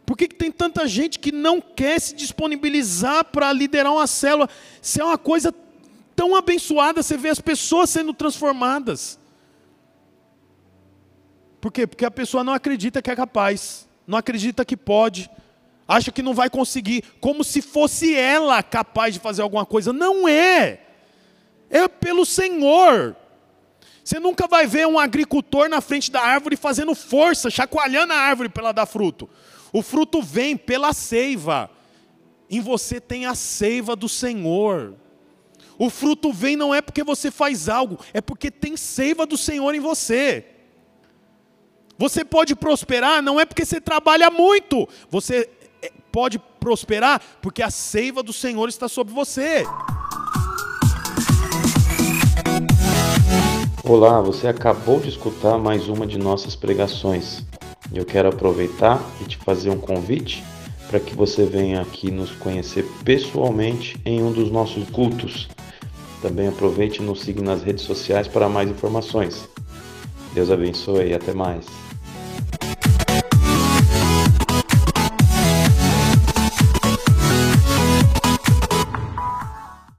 Por 0.04 0.16
que, 0.16 0.28
que 0.28 0.34
tem 0.34 0.50
tanta 0.50 0.86
gente 0.86 1.18
que 1.18 1.32
não 1.32 1.60
quer 1.60 2.00
se 2.00 2.14
disponibilizar 2.14 3.24
para 3.24 3.52
liderar 3.52 3.92
uma 3.92 4.06
célula? 4.06 4.48
Se 4.80 5.00
é 5.00 5.04
uma 5.04 5.18
coisa 5.18 5.54
tão 6.14 6.34
abençoada, 6.34 7.02
você 7.02 7.16
vê 7.16 7.28
as 7.28 7.40
pessoas 7.40 7.90
sendo 7.90 8.12
transformadas. 8.12 9.18
Por 11.60 11.72
quê? 11.72 11.86
Porque 11.86 12.04
a 12.04 12.10
pessoa 12.10 12.42
não 12.42 12.52
acredita 12.52 13.00
que 13.00 13.10
é 13.10 13.16
capaz, 13.16 13.88
não 14.06 14.18
acredita 14.18 14.64
que 14.64 14.76
pode, 14.76 15.30
acha 15.86 16.10
que 16.10 16.22
não 16.22 16.34
vai 16.34 16.50
conseguir, 16.50 17.04
como 17.20 17.44
se 17.44 17.62
fosse 17.62 18.14
ela 18.14 18.62
capaz 18.62 19.14
de 19.14 19.20
fazer 19.20 19.42
alguma 19.42 19.64
coisa. 19.64 19.92
Não 19.92 20.26
é 20.28 20.80
é 21.72 21.88
pelo 21.88 22.26
Senhor. 22.26 23.16
Você 24.04 24.20
nunca 24.20 24.46
vai 24.46 24.66
ver 24.66 24.86
um 24.86 24.98
agricultor 24.98 25.68
na 25.68 25.80
frente 25.80 26.10
da 26.10 26.20
árvore 26.20 26.54
fazendo 26.54 26.94
força, 26.94 27.48
chacoalhando 27.48 28.12
a 28.12 28.16
árvore 28.16 28.50
para 28.50 28.64
ela 28.64 28.72
dar 28.72 28.84
fruto. 28.84 29.28
O 29.72 29.80
fruto 29.80 30.20
vem 30.20 30.56
pela 30.56 30.92
seiva. 30.92 31.70
Em 32.50 32.60
você 32.60 33.00
tem 33.00 33.24
a 33.24 33.34
seiva 33.34 33.96
do 33.96 34.08
Senhor. 34.08 34.94
O 35.78 35.88
fruto 35.88 36.32
vem 36.32 36.54
não 36.54 36.74
é 36.74 36.82
porque 36.82 37.02
você 37.02 37.30
faz 37.30 37.68
algo, 37.68 37.98
é 38.12 38.20
porque 38.20 38.50
tem 38.50 38.76
seiva 38.76 39.24
do 39.24 39.38
Senhor 39.38 39.74
em 39.74 39.80
você. 39.80 40.44
Você 41.98 42.24
pode 42.24 42.54
prosperar 42.54 43.22
não 43.22 43.40
é 43.40 43.44
porque 43.44 43.64
você 43.64 43.80
trabalha 43.80 44.30
muito, 44.30 44.88
você 45.10 45.48
é, 45.80 45.90
pode 46.10 46.38
prosperar 46.38 47.20
porque 47.40 47.62
a 47.62 47.70
seiva 47.70 48.22
do 48.22 48.32
Senhor 48.32 48.68
está 48.68 48.88
sobre 48.88 49.14
você. 49.14 49.64
Olá, 53.84 54.20
você 54.20 54.46
acabou 54.46 55.00
de 55.00 55.08
escutar 55.08 55.58
mais 55.58 55.88
uma 55.88 56.06
de 56.06 56.18
nossas 56.18 56.54
pregações. 56.54 57.44
Eu 57.94 58.04
quero 58.04 58.28
aproveitar 58.28 59.02
e 59.20 59.24
te 59.24 59.36
fazer 59.36 59.70
um 59.70 59.78
convite 59.78 60.42
para 60.88 61.00
que 61.00 61.14
você 61.14 61.44
venha 61.44 61.80
aqui 61.80 62.10
nos 62.10 62.30
conhecer 62.32 62.86
pessoalmente 63.04 63.98
em 64.04 64.22
um 64.22 64.32
dos 64.32 64.50
nossos 64.50 64.88
cultos. 64.90 65.48
Também 66.20 66.48
aproveite 66.48 67.02
e 67.02 67.04
nos 67.04 67.20
siga 67.22 67.42
nas 67.42 67.62
redes 67.62 67.84
sociais 67.84 68.28
para 68.28 68.48
mais 68.48 68.70
informações. 68.70 69.48
Deus 70.34 70.50
abençoe 70.50 71.08
e 71.08 71.14
até 71.14 71.32
mais. 71.32 71.81